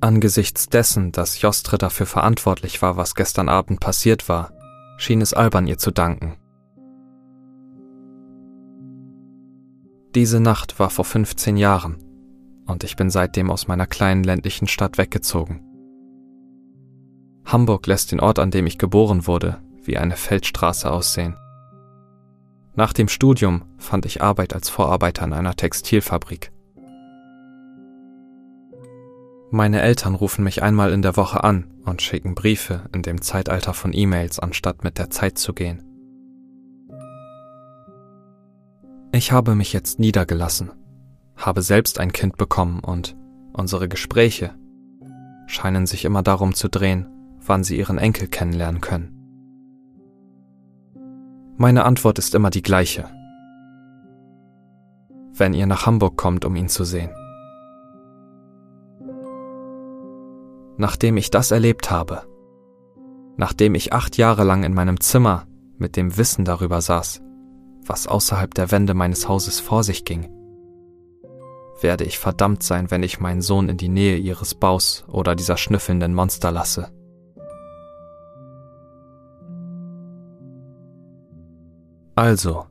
Angesichts 0.00 0.68
dessen, 0.68 1.12
dass 1.12 1.42
Jostre 1.42 1.76
dafür 1.76 2.06
verantwortlich 2.06 2.80
war, 2.80 2.96
was 2.96 3.14
gestern 3.14 3.48
Abend 3.48 3.80
passiert 3.80 4.28
war, 4.28 4.52
schien 4.96 5.20
es 5.20 5.34
albern, 5.34 5.66
ihr 5.66 5.78
zu 5.78 5.90
danken. 5.90 6.36
Diese 10.14 10.40
Nacht 10.40 10.80
war 10.80 10.90
vor 10.90 11.04
15 11.04 11.56
Jahren 11.56 11.96
und 12.66 12.82
ich 12.82 12.96
bin 12.96 13.10
seitdem 13.10 13.50
aus 13.50 13.68
meiner 13.68 13.86
kleinen 13.86 14.24
ländlichen 14.24 14.66
Stadt 14.66 14.98
weggezogen. 14.98 15.60
Hamburg 17.44 17.86
lässt 17.86 18.10
den 18.10 18.20
Ort, 18.20 18.38
an 18.38 18.50
dem 18.50 18.66
ich 18.66 18.78
geboren 18.78 19.26
wurde, 19.28 19.58
wie 19.84 19.98
eine 19.98 20.16
Feldstraße 20.16 20.90
aussehen. 20.90 21.36
Nach 22.74 22.92
dem 22.92 23.08
Studium 23.08 23.62
fand 23.78 24.04
ich 24.04 24.20
Arbeit 24.22 24.52
als 24.54 24.68
Vorarbeiter 24.68 25.24
in 25.24 25.32
einer 25.32 25.54
Textilfabrik. 25.54 26.52
Meine 29.52 29.80
Eltern 29.80 30.14
rufen 30.14 30.44
mich 30.44 30.62
einmal 30.62 30.92
in 30.92 31.02
der 31.02 31.16
Woche 31.16 31.42
an 31.42 31.72
und 31.84 32.02
schicken 32.02 32.34
Briefe 32.34 32.88
in 32.92 33.02
dem 33.02 33.20
Zeitalter 33.20 33.74
von 33.74 33.92
E-Mails, 33.92 34.38
anstatt 34.38 34.84
mit 34.84 34.98
der 34.98 35.10
Zeit 35.10 35.38
zu 35.38 35.52
gehen. 35.52 35.89
Ich 39.12 39.32
habe 39.32 39.54
mich 39.54 39.72
jetzt 39.72 39.98
niedergelassen, 39.98 40.70
habe 41.36 41.62
selbst 41.62 41.98
ein 41.98 42.12
Kind 42.12 42.36
bekommen 42.36 42.80
und 42.80 43.16
unsere 43.52 43.88
Gespräche 43.88 44.54
scheinen 45.46 45.86
sich 45.86 46.04
immer 46.04 46.22
darum 46.22 46.54
zu 46.54 46.68
drehen, 46.68 47.08
wann 47.44 47.64
sie 47.64 47.76
ihren 47.76 47.98
Enkel 47.98 48.28
kennenlernen 48.28 48.80
können. 48.80 49.16
Meine 51.56 51.84
Antwort 51.84 52.18
ist 52.18 52.34
immer 52.34 52.50
die 52.50 52.62
gleiche. 52.62 53.10
Wenn 55.32 55.54
ihr 55.54 55.66
nach 55.66 55.86
Hamburg 55.86 56.16
kommt, 56.16 56.44
um 56.44 56.54
ihn 56.56 56.68
zu 56.68 56.84
sehen. 56.84 57.10
nachdem 60.80 61.18
ich 61.18 61.30
das 61.30 61.50
erlebt 61.50 61.90
habe, 61.90 62.22
nachdem 63.36 63.74
ich 63.74 63.92
acht 63.92 64.16
Jahre 64.16 64.44
lang 64.44 64.64
in 64.64 64.72
meinem 64.72 64.98
Zimmer 64.98 65.46
mit 65.76 65.94
dem 65.94 66.16
Wissen 66.16 66.44
darüber 66.46 66.80
saß, 66.80 67.20
was 67.90 68.06
außerhalb 68.06 68.54
der 68.54 68.70
Wände 68.70 68.94
meines 68.94 69.28
Hauses 69.28 69.58
vor 69.58 69.82
sich 69.82 70.04
ging, 70.04 70.30
werde 71.80 72.04
ich 72.04 72.20
verdammt 72.20 72.62
sein, 72.62 72.88
wenn 72.92 73.02
ich 73.02 73.18
meinen 73.18 73.42
Sohn 73.42 73.68
in 73.68 73.78
die 73.78 73.88
Nähe 73.88 74.16
ihres 74.16 74.54
Baus 74.54 75.04
oder 75.08 75.34
dieser 75.34 75.56
schnüffelnden 75.56 76.14
Monster 76.14 76.52
lasse. 76.52 76.92
Also, 82.14 82.66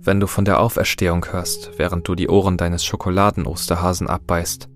wenn 0.00 0.20
du 0.20 0.26
von 0.26 0.44
der 0.44 0.60
Auferstehung 0.60 1.24
hörst, 1.32 1.78
während 1.78 2.06
du 2.06 2.14
die 2.14 2.28
Ohren 2.28 2.58
deines 2.58 2.84
Schokoladen-Osterhasen 2.84 4.08
abbeißt, 4.08 4.68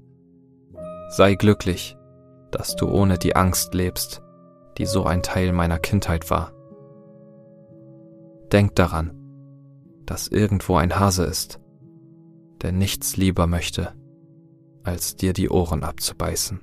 sei 1.11 1.35
glücklich, 1.35 1.99
dass 2.51 2.77
du 2.77 2.89
ohne 2.89 3.19
die 3.19 3.37
Angst 3.37 3.75
lebst, 3.75 4.23
die 4.79 4.87
so 4.87 5.05
ein 5.05 5.23
Teil 5.23 5.53
meiner 5.53 5.79
Kindheit 5.79 6.31
war. 6.31 6.55
Denk 8.51 8.75
daran, 8.75 9.18
dass 10.09 10.27
irgendwo 10.27 10.77
ein 10.77 10.99
Hase 10.99 11.25
ist, 11.25 11.61
der 12.63 12.73
nichts 12.73 13.19
lieber 13.19 13.47
möchte, 13.47 13.93
als 14.83 15.17
dir 15.17 15.35
die 15.35 15.51
Ohren 15.51 15.85
abzubeißen. 15.85 16.61